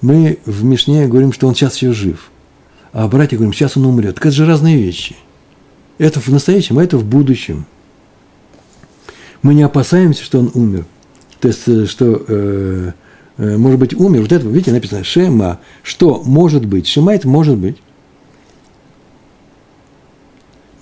Мы 0.00 0.38
в 0.44 0.64
Мишне 0.64 1.06
говорим, 1.06 1.32
что 1.32 1.46
он 1.46 1.54
сейчас 1.54 1.76
еще 1.76 1.92
жив. 1.92 2.30
А 2.92 3.08
братья 3.08 3.36
говорим, 3.36 3.52
сейчас 3.52 3.76
он 3.76 3.86
умрет. 3.86 4.16
Так 4.16 4.26
это 4.26 4.34
же 4.34 4.46
разные 4.46 4.76
вещи. 4.76 5.16
Это 5.98 6.20
в 6.20 6.28
настоящем, 6.28 6.78
а 6.78 6.84
это 6.84 6.96
в 6.96 7.04
будущем. 7.04 7.66
Мы 9.42 9.54
не 9.54 9.62
опасаемся, 9.62 10.22
что 10.22 10.38
он 10.38 10.50
умер. 10.54 10.86
То 11.40 11.48
есть, 11.48 11.62
э, 11.66 11.86
что 11.86 12.24
э, 12.26 12.92
Э, 13.36 13.56
может 13.56 13.78
быть, 13.78 13.94
умер, 13.94 14.22
вот 14.22 14.32
это, 14.32 14.46
видите, 14.46 14.72
написано 14.72 15.02
Шема, 15.02 15.60
что 15.82 16.22
может 16.24 16.64
быть, 16.64 16.86
Шема 16.86 17.14
это 17.14 17.26
может 17.28 17.58
быть. 17.58 17.76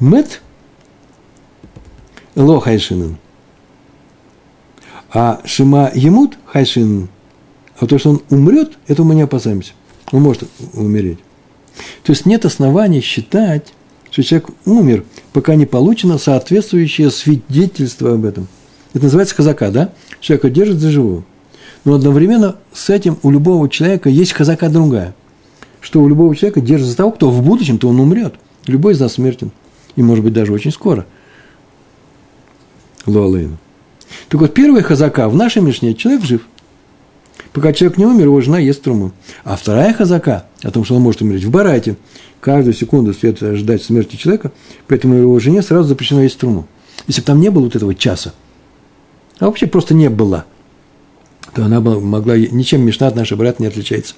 Мет 0.00 0.42
ло 2.34 2.60
хайшинен. 2.60 3.16
А 5.10 5.40
Шема 5.44 5.90
емут 5.94 6.36
хайшинен. 6.44 7.08
А 7.82 7.86
то, 7.88 7.98
что 7.98 8.10
он 8.10 8.22
умрет, 8.30 8.78
этого 8.86 9.04
мы 9.08 9.16
не 9.16 9.22
опасаемся. 9.22 9.72
Он 10.12 10.22
может 10.22 10.44
умереть. 10.72 11.18
То 12.04 12.12
есть 12.12 12.26
нет 12.26 12.44
оснований 12.44 13.00
считать, 13.00 13.74
что 14.08 14.22
человек 14.22 14.50
умер, 14.64 15.04
пока 15.32 15.56
не 15.56 15.66
получено 15.66 16.16
соответствующее 16.18 17.10
свидетельство 17.10 18.14
об 18.14 18.24
этом. 18.24 18.46
Это 18.94 19.06
называется 19.06 19.34
казака, 19.34 19.72
да? 19.72 19.92
Человека 20.20 20.48
держит 20.48 20.78
за 20.78 20.92
живого. 20.92 21.24
Но 21.84 21.94
одновременно 21.94 22.54
с 22.72 22.88
этим 22.88 23.18
у 23.24 23.32
любого 23.32 23.68
человека 23.68 24.08
есть 24.08 24.32
казака 24.32 24.68
другая. 24.68 25.12
Что 25.80 26.02
у 26.02 26.08
любого 26.08 26.36
человека 26.36 26.60
держит 26.60 26.86
за 26.86 26.96
того, 26.96 27.10
кто 27.10 27.30
в 27.30 27.42
будущем, 27.42 27.78
то 27.78 27.88
он 27.88 27.98
умрет. 27.98 28.34
Любой 28.68 28.92
из 28.92 29.00
нас 29.00 29.14
смертен. 29.14 29.50
И, 29.96 30.04
может 30.04 30.22
быть, 30.22 30.34
даже 30.34 30.52
очень 30.52 30.70
скоро. 30.70 31.04
Луалейну. 33.06 33.56
Так 34.28 34.40
вот, 34.40 34.54
первая 34.54 34.84
хазака 34.84 35.28
в 35.28 35.34
нашей 35.34 35.62
Мишне– 35.62 35.94
человек 35.96 36.22
жив. 36.22 36.42
Пока 37.52 37.72
человек 37.72 37.98
не 37.98 38.06
умер, 38.06 38.24
его 38.24 38.40
жена 38.40 38.58
ест 38.58 38.82
труму. 38.82 39.12
А 39.44 39.56
вторая 39.56 39.92
хазака 39.92 40.46
о 40.62 40.70
том, 40.70 40.84
что 40.84 40.94
он 40.94 41.02
может 41.02 41.20
умереть 41.20 41.44
в 41.44 41.50
барате, 41.50 41.96
каждую 42.40 42.74
секунду 42.74 43.12
следует 43.12 43.54
ожидать 43.54 43.82
смерти 43.82 44.16
человека, 44.16 44.52
поэтому 44.88 45.14
его 45.14 45.38
жене 45.38 45.62
сразу 45.62 45.88
запрещено 45.88 46.22
есть 46.22 46.38
труму. 46.38 46.66
Если 47.06 47.20
бы 47.20 47.26
там 47.26 47.40
не 47.40 47.50
было 47.50 47.64
вот 47.64 47.76
этого 47.76 47.94
часа, 47.94 48.32
а 49.38 49.46
вообще 49.46 49.66
просто 49.66 49.94
не 49.94 50.08
было– 50.08 50.46
то 51.54 51.64
она 51.64 51.80
могла, 51.80 52.36
ничем 52.36 52.82
Мишна 52.82 53.08
от 53.08 53.16
нашей 53.16 53.36
Барайты 53.36 53.62
не 53.62 53.68
отличается. 53.68 54.14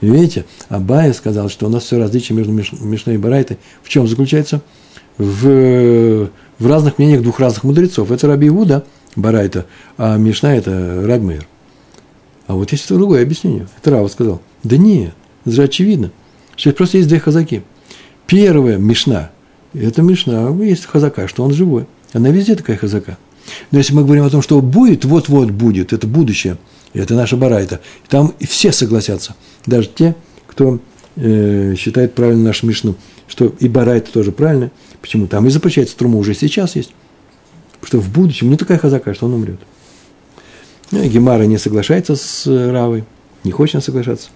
Видите, 0.00 0.46
Абая 0.68 1.12
сказал, 1.12 1.48
что 1.48 1.66
у 1.66 1.68
нас 1.68 1.84
все 1.84 1.98
различие 1.98 2.36
между 2.36 2.52
Мишной 2.52 3.14
и 3.14 3.18
Барайтой 3.18 3.58
в 3.82 3.88
чем 3.88 4.08
заключается? 4.08 4.62
В, 5.18 6.28
в 6.58 6.66
разных 6.66 6.98
мнениях 6.98 7.22
двух 7.22 7.38
разных 7.38 7.64
мудрецов. 7.64 8.10
Это 8.10 8.26
Раби 8.26 8.48
Иуда, 8.48 8.84
Барайта, 9.14 9.66
а 9.96 10.16
Мишна– 10.16 10.56
это 10.56 11.04
Рабмейр. 11.06 11.46
А 12.46 12.54
вот 12.54 12.72
есть 12.72 12.88
другое 12.88 13.22
объяснение. 13.22 13.68
Это 13.78 13.90
Рава 13.90 14.08
сказал. 14.08 14.40
Да 14.62 14.76
нет, 14.76 15.14
это 15.44 15.54
же 15.54 15.62
очевидно, 15.62 16.10
что 16.56 16.72
просто 16.72 16.98
есть 16.98 17.08
две 17.08 17.20
хазаки. 17.20 17.62
Первая 18.26 18.78
Мишна– 18.78 19.30
это 19.74 20.02
Мишна, 20.02 20.48
есть 20.64 20.86
хазака, 20.86 21.28
что 21.28 21.44
он 21.44 21.52
живой. 21.52 21.86
Она 22.12 22.30
везде 22.30 22.54
такая 22.54 22.76
хазака. 22.76 23.18
Но 23.70 23.78
если 23.78 23.94
мы 23.94 24.04
говорим 24.04 24.24
о 24.24 24.30
том, 24.30 24.42
что 24.42 24.60
будет, 24.60 25.04
вот-вот 25.04 25.50
будет, 25.50 25.92
это 25.92 26.06
будущее– 26.06 26.58
это 26.94 27.14
наша 27.14 27.36
барайта. 27.36 27.80
Там 28.08 28.34
все 28.40 28.72
согласятся, 28.72 29.34
даже 29.66 29.88
те, 29.88 30.14
кто 30.46 30.80
э, 31.16 31.74
считает 31.76 32.14
правильно 32.14 32.44
нашу 32.44 32.66
Мишну, 32.66 32.96
что 33.26 33.54
и 33.58 33.68
барайта 33.68 34.12
тоже 34.12 34.32
правильно. 34.32 34.70
Почему? 35.00 35.26
Там 35.26 35.46
и 35.46 35.50
запрещается 35.50 35.96
трума 35.96 36.18
уже 36.18 36.34
сейчас 36.34 36.76
есть. 36.76 36.92
Что 37.82 37.98
в 37.98 38.10
будущем 38.12 38.50
не 38.50 38.56
такая 38.56 38.78
хазака, 38.78 39.14
что 39.14 39.26
он 39.26 39.34
умрет. 39.34 39.58
Ну, 40.92 41.02
и 41.02 41.08
Гемара 41.08 41.44
не 41.44 41.58
соглашается 41.58 42.16
с 42.16 42.46
э, 42.46 42.70
Равой, 42.70 43.04
не 43.44 43.50
хочет 43.50 43.82
соглашаться. 43.82 44.28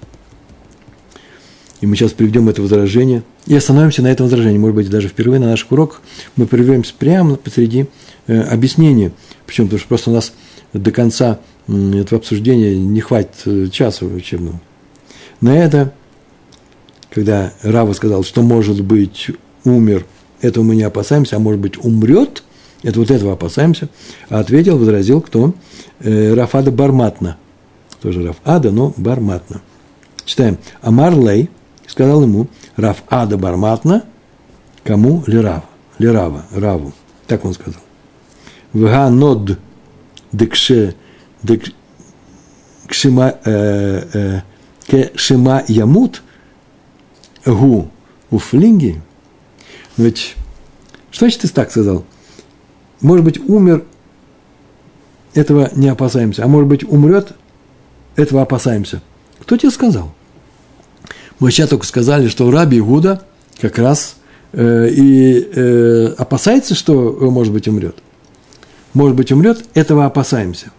И 1.82 1.86
мы 1.86 1.94
сейчас 1.94 2.12
приведем 2.12 2.48
это 2.48 2.62
возражение 2.62 3.22
и 3.46 3.54
остановимся 3.54 4.02
на 4.02 4.06
этом 4.06 4.24
возражении. 4.24 4.56
Может 4.56 4.74
быть, 4.74 4.90
даже 4.90 5.08
впервые 5.08 5.38
на 5.38 5.50
наших 5.50 5.70
уроках 5.70 6.00
мы 6.34 6.46
прервемся 6.46 6.94
прямо 6.98 7.36
посреди 7.36 7.86
э, 8.26 8.40
объяснения. 8.40 9.12
Почему? 9.44 9.66
Потому 9.66 9.78
что 9.80 9.88
просто 9.88 10.10
у 10.10 10.14
нас 10.14 10.32
до 10.72 10.90
конца 10.90 11.40
этого 11.68 12.18
обсуждения 12.18 12.74
не 12.74 13.02
хватит 13.02 13.34
э, 13.44 13.68
часа 13.70 14.06
учебного. 14.06 14.58
На 15.42 15.58
это, 15.58 15.92
когда 17.10 17.52
Рава 17.62 17.92
сказал, 17.92 18.24
что, 18.24 18.40
может 18.40 18.82
быть, 18.82 19.30
умер, 19.64 20.06
этого 20.40 20.64
мы 20.64 20.74
не 20.74 20.84
опасаемся, 20.84 21.36
а 21.36 21.38
может 21.38 21.60
быть, 21.60 21.76
умрет, 21.84 22.42
это 22.82 22.98
вот 23.00 23.10
этого 23.10 23.32
опасаемся, 23.32 23.88
а 24.28 24.40
ответил, 24.40 24.78
возразил 24.78 25.20
кто? 25.20 25.54
Э, 26.00 26.34
Рафада 26.34 26.70
Барматна. 26.70 27.36
Тоже 28.00 28.26
Рафада, 28.26 28.70
но 28.70 28.92
Барматна. 28.96 29.62
Читаем. 30.24 30.58
Амар 30.82 31.14
Лей, 31.14 31.50
сказал 31.86 32.22
ему, 32.22 32.48
Рав 32.76 33.02
Ада 33.08 33.38
Барматна, 33.38 34.04
кому? 34.84 35.22
Лерава, 35.26 35.64
Лерава, 35.98 36.44
Раву. 36.52 36.92
Так 37.26 37.44
он 37.44 37.54
сказал. 37.54 37.80
Вга 38.72 39.08
нод 39.08 39.58
декше, 40.32 40.94
декшима, 41.42 43.34
э, 43.44 44.02
э, 44.12 44.40
кешима 44.86 45.64
ямут, 45.66 46.22
гу 47.44 47.88
уфлинги. 48.30 49.00
Но 49.96 50.04
ведь, 50.04 50.36
что 51.10 51.24
значит 51.24 51.40
ты 51.42 51.48
так 51.48 51.70
сказал? 51.70 52.04
Может 53.00 53.24
быть, 53.24 53.38
умер, 53.38 53.84
этого 55.34 55.70
не 55.74 55.88
опасаемся. 55.88 56.44
А 56.44 56.48
может 56.48 56.68
быть, 56.68 56.84
умрет, 56.84 57.32
этого 58.16 58.42
опасаемся. 58.42 59.02
Кто 59.40 59.56
тебе 59.56 59.70
сказал? 59.70 60.14
Мы 61.38 61.50
сейчас 61.50 61.68
только 61.68 61.86
сказали, 61.86 62.28
что 62.28 62.50
Раби 62.50 62.78
Игуда 62.78 63.22
как 63.60 63.78
раз 63.78 64.16
э, 64.52 64.88
и 64.90 65.50
э, 65.54 66.14
опасается, 66.16 66.74
что, 66.74 67.12
может 67.30 67.52
быть, 67.52 67.68
умрет. 67.68 67.96
Может 68.94 69.16
быть, 69.16 69.30
умрет, 69.30 69.62
этого 69.74 70.06
опасаемся. 70.06 70.72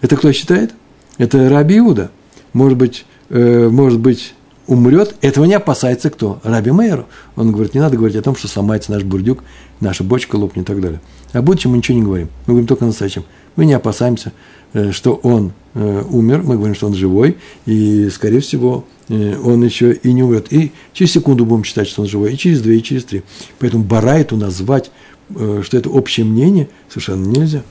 Это 0.00 0.16
кто 0.16 0.32
считает? 0.32 0.74
Это 1.16 1.48
Раби 1.48 1.78
Иуда. 1.78 2.10
Может 2.52 2.76
быть, 2.76 3.06
э, 3.30 3.68
может 3.68 4.00
быть, 4.00 4.34
умрет, 4.72 5.14
этого 5.20 5.44
не 5.44 5.54
опасается 5.54 6.10
кто? 6.10 6.40
Раби 6.42 6.70
Мейер. 6.70 7.04
Он 7.36 7.52
говорит, 7.52 7.74
не 7.74 7.80
надо 7.80 7.96
говорить 7.96 8.16
о 8.16 8.22
том, 8.22 8.34
что 8.34 8.48
сломается 8.48 8.90
наш 8.90 9.02
бурдюк, 9.04 9.44
наша 9.80 10.02
бочка 10.02 10.36
лопнет 10.36 10.64
и 10.64 10.66
так 10.66 10.80
далее. 10.80 11.00
О 11.32 11.42
будущем 11.42 11.70
мы 11.70 11.78
ничего 11.78 11.98
не 11.98 12.04
говорим. 12.04 12.28
Мы 12.46 12.54
говорим 12.54 12.66
только 12.66 12.84
о 12.84 12.88
настоящем. 12.88 13.24
Мы 13.56 13.66
не 13.66 13.74
опасаемся, 13.74 14.32
э, 14.72 14.92
что 14.92 15.14
он 15.14 15.52
э, 15.74 16.02
умер, 16.10 16.42
мы 16.42 16.56
говорим, 16.56 16.74
что 16.74 16.86
он 16.86 16.94
живой, 16.94 17.36
и, 17.66 18.08
скорее 18.10 18.40
всего, 18.40 18.84
э, 19.08 19.36
он 19.38 19.62
еще 19.62 19.92
и 19.92 20.12
не 20.12 20.22
умрет. 20.22 20.52
И 20.52 20.72
через 20.92 21.12
секунду 21.12 21.44
будем 21.44 21.64
считать, 21.64 21.88
что 21.88 22.02
он 22.02 22.08
живой, 22.08 22.32
и 22.32 22.38
через 22.38 22.62
две, 22.62 22.78
и 22.78 22.82
через 22.82 23.04
три. 23.04 23.22
Поэтому 23.58 23.84
Барайту 23.84 24.36
назвать, 24.36 24.90
что 25.30 25.76
это 25.76 25.88
общее 25.88 26.26
мнение, 26.26 26.68
совершенно 26.88 27.24
нельзя. 27.26 27.62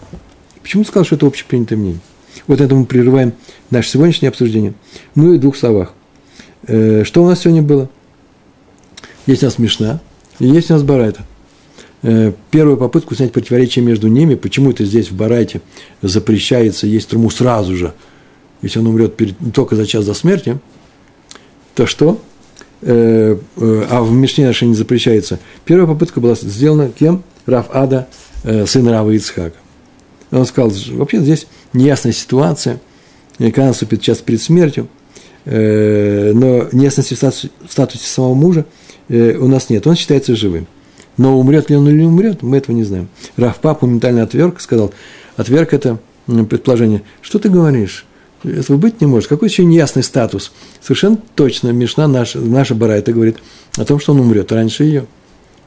Почему 0.61 0.83
сказал, 0.83 1.05
что 1.05 1.15
это 1.15 1.27
общепринятое 1.27 1.77
мнение? 1.77 2.01
Вот 2.47 2.61
это 2.61 2.73
мы 2.73 2.85
прерываем 2.85 3.33
наше 3.69 3.89
сегодняшнее 3.89 4.29
обсуждение. 4.29 4.73
Ну 5.15 5.33
и 5.33 5.37
в 5.37 5.41
двух 5.41 5.55
словах. 5.55 5.93
Э, 6.67 7.03
что 7.03 7.23
у 7.23 7.27
нас 7.27 7.41
сегодня 7.41 7.61
было? 7.61 7.89
Есть 9.25 9.43
у 9.43 9.45
нас 9.45 9.57
Мишна, 9.57 9.99
и 10.39 10.47
есть 10.47 10.69
у 10.69 10.73
нас 10.73 10.83
Барайта. 10.83 11.25
Э, 12.03 12.33
первую 12.49 12.77
попытку 12.77 13.15
снять 13.15 13.31
противоречие 13.31 13.83
между 13.83 14.07
ними, 14.07 14.35
почему 14.35 14.71
это 14.71 14.85
здесь 14.85 15.11
в 15.11 15.15
Барайте 15.15 15.61
запрещается 16.01 16.87
есть 16.87 17.09
труму 17.09 17.29
сразу 17.29 17.75
же, 17.75 17.93
если 18.61 18.79
он 18.79 18.87
умрет 18.87 19.15
перед, 19.15 19.35
только 19.53 19.75
за 19.75 19.85
час 19.85 20.05
до 20.05 20.13
смерти, 20.13 20.59
то 21.75 21.85
что? 21.85 22.19
Э, 22.81 23.37
а 23.57 24.01
в 24.01 24.11
Мишне 24.11 24.45
нашей 24.45 24.67
не 24.67 24.75
запрещается. 24.75 25.39
Первая 25.65 25.87
попытка 25.87 26.19
была 26.19 26.35
сделана 26.35 26.89
кем? 26.89 27.23
Раф 27.47 27.67
Ада, 27.73 28.07
сын 28.43 28.87
Рава 28.87 29.09
Ицхака. 29.11 29.57
Он 30.29 30.45
сказал, 30.45 30.71
вообще 30.91 31.19
здесь 31.21 31.47
неясная 31.73 32.13
ситуация, 32.13 32.79
когда 33.37 33.67
наступит 33.67 34.01
час 34.01 34.19
перед 34.19 34.41
смертью– 34.41 34.87
но 35.45 36.67
неясности 36.71 37.15
в 37.15 37.71
статусе 37.71 38.07
самого 38.07 38.33
мужа 38.33 38.65
э, 39.09 39.35
у 39.37 39.47
нас 39.47 39.69
нет. 39.69 39.87
Он 39.87 39.95
считается 39.95 40.35
живым. 40.35 40.67
Но 41.17 41.39
умрет 41.39 41.69
ли 41.69 41.75
он 41.75 41.87
или 41.87 42.01
не 42.01 42.07
умрет, 42.07 42.41
мы 42.41 42.57
этого 42.57 42.75
не 42.75 42.83
знаем. 42.83 43.09
Раф 43.37 43.59
Пап 43.59 43.81
моментально 43.81 44.23
отверг, 44.23 44.61
сказал, 44.61 44.93
отверг 45.35 45.73
это 45.73 45.99
предположение. 46.25 47.03
Что 47.21 47.39
ты 47.39 47.49
говоришь? 47.49 48.05
Этого 48.43 48.77
быть 48.77 49.01
не 49.01 49.07
может. 49.07 49.29
Какой 49.29 49.49
еще 49.49 49.65
неясный 49.65 50.03
статус? 50.03 50.51
Совершенно 50.81 51.17
точно 51.35 51.69
Мишна, 51.69 52.07
наша, 52.07 52.39
наша 52.39 52.73
Барайта 52.73 53.13
говорит 53.13 53.37
о 53.77 53.85
том, 53.85 53.99
что 53.99 54.13
он 54.13 54.21
умрет 54.21 54.51
раньше 54.51 54.83
ее. 54.83 55.05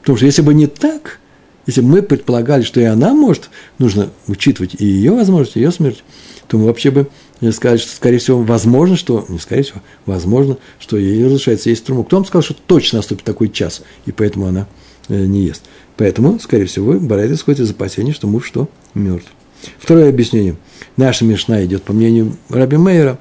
Потому 0.01 0.17
что 0.17 0.27
если 0.27 0.43
бы 0.43 0.55
не 0.55 0.67
так, 0.67 1.21
если 1.67 1.81
бы 1.81 1.89
мы 1.89 2.03
предполагали, 2.03 2.63
что 2.63 2.81
и 2.81 2.85
она 2.85 3.15
может, 3.15 3.51
нужно 3.79 4.11
учитывать 4.27 4.75
и 4.79 4.85
ее 4.85 5.13
возможность, 5.13 5.57
и 5.57 5.61
ее 5.61 5.71
смерть, 5.71 6.03
то 6.49 6.59
мы 6.59 6.67
вообще 6.67 6.91
бы 6.91 7.09
сказали, 7.53 7.79
что, 7.79 7.95
скорее 7.95 8.19
всего, 8.19 8.43
возможно, 8.43 8.97
что, 8.97 9.25
не 9.29 9.39
скорее 9.39 9.63
всего, 9.63 9.81
возможно, 10.07 10.57
что 10.79 10.97
ей 10.97 11.25
разрешается 11.25 11.71
есть 11.71 11.85
труму. 11.85 12.05
Кто 12.05 12.17
вам 12.17 12.27
сказал, 12.27 12.43
что 12.43 12.55
точно 12.55 12.99
наступит 12.99 13.25
такой 13.25 13.49
час, 13.49 13.83
и 14.07 14.13
поэтому 14.13 14.47
она 14.47 14.67
э, 15.09 15.27
не 15.27 15.43
ест? 15.43 15.65
Поэтому, 15.97 16.39
скорее 16.41 16.67
всего, 16.67 16.95
Барайт 16.95 17.31
исходит 17.33 17.61
из 17.61 17.71
опасения, 17.71 18.13
что 18.13 18.27
муж 18.27 18.47
что? 18.47 18.69
Мертв. 18.95 19.31
Второе 19.79 20.09
объяснение. 20.09 20.57
Наша 20.97 21.25
Мишна 21.25 21.65
идет 21.65 21.83
по 21.83 21.93
мнению 21.93 22.37
Раби 22.49 22.77
Мейера, 22.77 23.19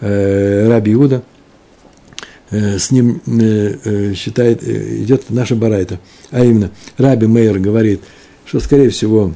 э, 0.00 0.68
Раби 0.68 0.92
Иуда, 0.92 1.22
э, 2.50 2.78
с 2.78 2.90
ним 2.90 3.20
э, 3.26 3.76
э 3.84 4.14
считает, 4.14 4.62
э, 4.62 5.02
идет 5.02 5.30
наша 5.30 5.56
Барайта. 5.56 5.98
А 6.30 6.44
именно, 6.44 6.70
Раби 6.98 7.26
Мейер 7.26 7.58
говорит, 7.58 8.00
что, 8.44 8.60
скорее 8.60 8.90
всего, 8.90 9.34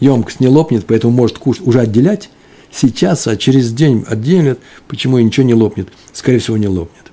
емкость 0.00 0.40
не 0.40 0.48
лопнет, 0.48 0.84
поэтому 0.86 1.12
может 1.12 1.38
кушать, 1.38 1.66
уже 1.66 1.80
отделять, 1.80 2.30
сейчас, 2.74 3.26
а 3.26 3.36
через 3.36 3.72
день 3.72 4.04
отделят, 4.06 4.58
почему 4.88 5.18
и 5.18 5.24
ничего 5.24 5.46
не 5.46 5.54
лопнет? 5.54 5.88
Скорее 6.12 6.38
всего, 6.38 6.56
не 6.56 6.68
лопнет. 6.68 7.12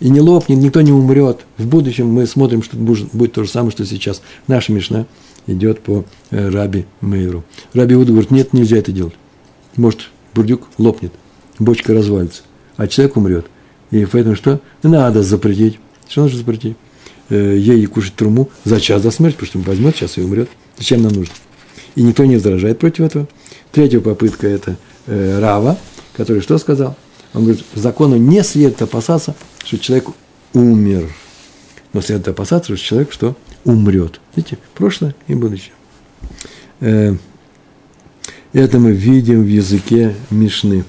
И 0.00 0.10
не 0.10 0.20
лопнет, 0.20 0.58
никто 0.58 0.80
не 0.80 0.92
умрет. 0.92 1.40
В 1.56 1.66
будущем 1.66 2.08
мы 2.08 2.26
смотрим, 2.26 2.62
что 2.62 2.76
будет 2.76 3.32
то 3.32 3.44
же 3.44 3.50
самое, 3.50 3.70
что 3.70 3.86
сейчас. 3.86 4.22
Наша 4.48 4.72
Мишна 4.72 5.06
идет 5.46 5.80
по 5.80 6.04
э, 6.30 6.48
Раби 6.48 6.84
Мейру. 7.00 7.44
Раби 7.72 7.94
Вуд 7.94 8.08
говорит, 8.08 8.30
нет, 8.30 8.52
нельзя 8.52 8.78
это 8.78 8.92
делать. 8.92 9.14
Может, 9.76 10.10
бурдюк 10.34 10.68
лопнет, 10.78 11.12
бочка 11.58 11.94
развалится, 11.94 12.42
а 12.76 12.86
человек 12.86 13.16
умрет. 13.16 13.46
И 13.90 14.04
поэтому 14.04 14.36
что? 14.36 14.60
Надо 14.82 15.22
запретить. 15.22 15.78
Что 16.08 16.22
нужно 16.22 16.38
запретить? 16.38 16.76
Э, 17.30 17.56
ей 17.56 17.84
кушать 17.86 18.14
труму 18.14 18.50
за 18.64 18.80
час 18.80 19.02
до 19.02 19.10
смерти, 19.10 19.36
потому 19.36 19.48
что 19.48 19.58
он 19.58 19.64
возьмет 19.64 19.96
сейчас 19.96 20.18
и 20.18 20.22
умрет. 20.22 20.48
Зачем 20.76 21.02
нам 21.02 21.12
нужно? 21.12 21.34
И 21.94 22.02
никто 22.02 22.24
не 22.24 22.36
возражает 22.36 22.78
против 22.78 23.04
этого. 23.04 23.28
Третья 23.72 24.00
попытка– 24.00 24.46
это 24.48 24.76
э, 25.06 25.38
Рава, 25.38 25.78
который 26.16 26.42
что 26.42 26.58
сказал? 26.58 26.96
Он 27.32 27.44
говорит, 27.44 27.64
закону 27.74 28.16
не 28.16 28.42
следует 28.42 28.82
опасаться, 28.82 29.34
что 29.64 29.78
человек 29.78 30.08
умер. 30.52 31.08
Но 31.92 32.00
следует 32.00 32.28
опасаться, 32.28 32.76
что 32.76 32.84
человек 32.84 33.12
что? 33.12 33.36
Умрет. 33.64 34.20
Видите, 34.34 34.58
прошлое 34.74 35.14
и 35.26 35.34
будущее. 35.34 35.72
Э, 36.80 37.14
это 38.52 38.78
мы 38.78 38.92
видим 38.92 39.42
в 39.42 39.48
языке 39.48 40.14
Мишны. 40.30 40.84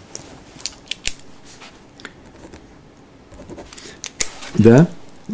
Да? 4.55 4.87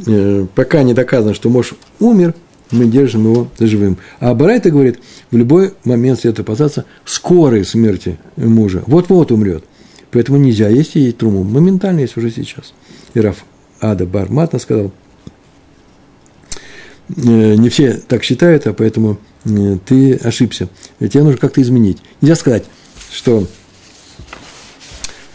Э, 0.07 0.45
пока 0.55 0.83
не 0.83 0.93
доказано, 0.93 1.33
что 1.33 1.49
муж 1.49 1.73
умер, 1.99 2.33
мы 2.71 2.85
держим 2.85 3.23
его 3.23 3.47
живым. 3.59 3.97
А 4.19 4.33
Барайта 4.33 4.71
говорит, 4.71 4.99
в 5.29 5.37
любой 5.37 5.73
момент 5.83 6.19
следует 6.19 6.47
опасаться 6.47 6.85
скорой 7.05 7.65
смерти 7.65 8.17
мужа. 8.37 8.83
Вот-вот 8.87 9.31
умрет. 9.31 9.63
Поэтому 10.11 10.37
нельзя 10.37 10.67
есть 10.67 10.95
и 10.95 11.11
труму. 11.11 11.43
Моментально 11.43 12.01
есть 12.01 12.17
уже 12.17 12.31
сейчас. 12.31 12.73
И 13.13 13.19
Раф 13.19 13.45
Ада 13.79 14.05
Барматна 14.05 14.59
сказал, 14.59 14.91
«Э, 17.09 17.55
не 17.55 17.69
все 17.69 17.93
так 17.93 18.23
считают, 18.23 18.67
а 18.67 18.73
поэтому 18.73 19.19
э, 19.45 19.77
ты 19.85 20.15
ошибся. 20.15 20.69
Тебе 20.99 21.23
нужно 21.23 21.39
как-то 21.39 21.61
изменить. 21.61 21.99
Нельзя 22.19 22.35
сказать, 22.35 22.65
что, 23.11 23.47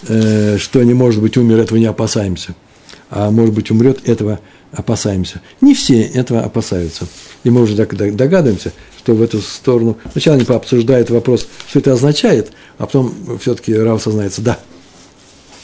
э, 0.09 0.59
что 0.59 0.83
не 0.83 0.95
может 0.95 1.23
быть 1.23 1.37
умер, 1.37 1.59
этого 1.59 1.79
не 1.79 1.87
опасаемся. 1.87 2.55
А 3.11 3.31
может 3.31 3.55
быть 3.55 3.71
умрет, 3.71 4.09
этого 4.09 4.41
опасаемся. 4.77 5.41
Не 5.61 5.75
все 5.75 6.03
этого 6.03 6.43
опасаются. 6.43 7.07
И 7.45 7.51
мы 7.51 7.63
уже 7.63 7.75
догадываемся, 7.75 8.73
что 8.99 9.15
в 9.15 9.23
эту 9.23 9.41
сторону... 9.41 9.97
Сначала 10.13 10.37
они 10.37 10.45
пообсуждают 10.45 11.11
вопрос, 11.11 11.49
что 11.69 11.79
это 11.79 11.93
означает, 11.93 12.53
а 12.79 12.87
потом 12.87 13.15
все-таки 13.41 13.75
Рав 13.75 14.03
сознается, 14.03 14.43
да, 14.43 14.59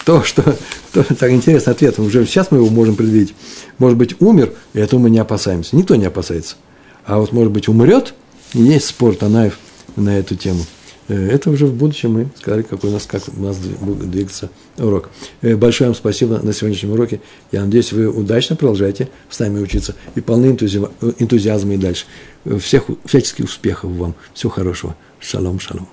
то, 0.04 0.24
что, 0.24 0.56
то, 0.92 1.02
так 1.14 1.30
интересный 1.30 1.72
ответ, 1.72 1.98
уже 1.98 2.26
сейчас 2.26 2.50
мы 2.50 2.58
его 2.58 2.68
можем 2.68 2.96
предвидеть. 2.96 3.34
Может 3.78 3.98
быть, 3.98 4.20
умер, 4.20 4.52
и 4.74 4.80
этого 4.80 5.00
мы 5.00 5.10
не 5.10 5.18
опасаемся. 5.18 5.76
Никто 5.76 5.94
не 5.94 6.06
опасается. 6.06 6.56
А 7.04 7.18
вот, 7.18 7.32
может 7.32 7.52
быть, 7.52 7.68
умрет, 7.68 8.14
и 8.54 8.62
есть 8.62 8.86
спор 8.86 9.14
Танаев 9.14 9.58
на 9.96 10.18
эту 10.18 10.34
тему. 10.36 10.64
Э, 11.12 11.28
это 11.28 11.50
уже 11.50 11.66
в 11.66 11.74
будущем 11.74 12.12
мы 12.12 12.28
сказали, 12.38 12.62
какой 12.62 12.88
у 12.88 12.92
нас, 12.94 13.06
как 13.06 13.22
у 13.36 13.42
нас 13.42 13.58
двигаться 13.58 14.50
урок. 14.78 15.10
Э, 15.42 15.56
большое 15.56 15.90
вам 15.90 15.94
спасибо 15.94 16.40
на 16.42 16.54
сегодняшнем 16.54 16.92
уроке. 16.92 17.20
Я 17.52 17.64
надеюсь, 17.64 17.92
вы 17.92 18.08
удачно 18.08 18.56
продолжаете 18.56 19.08
с 19.28 19.38
нами 19.38 19.60
учиться 19.60 19.94
и 20.14 20.20
полны 20.20 20.46
энтузиазма 20.46 21.74
и 21.74 21.76
дальше. 21.76 22.06
Всех 22.60 22.84
всяческих 23.04 23.44
успехов 23.44 23.90
вам. 23.90 24.14
Всего 24.32 24.50
хорошего. 24.50 24.96
Шалом, 25.20 25.60
шалом. 25.60 25.86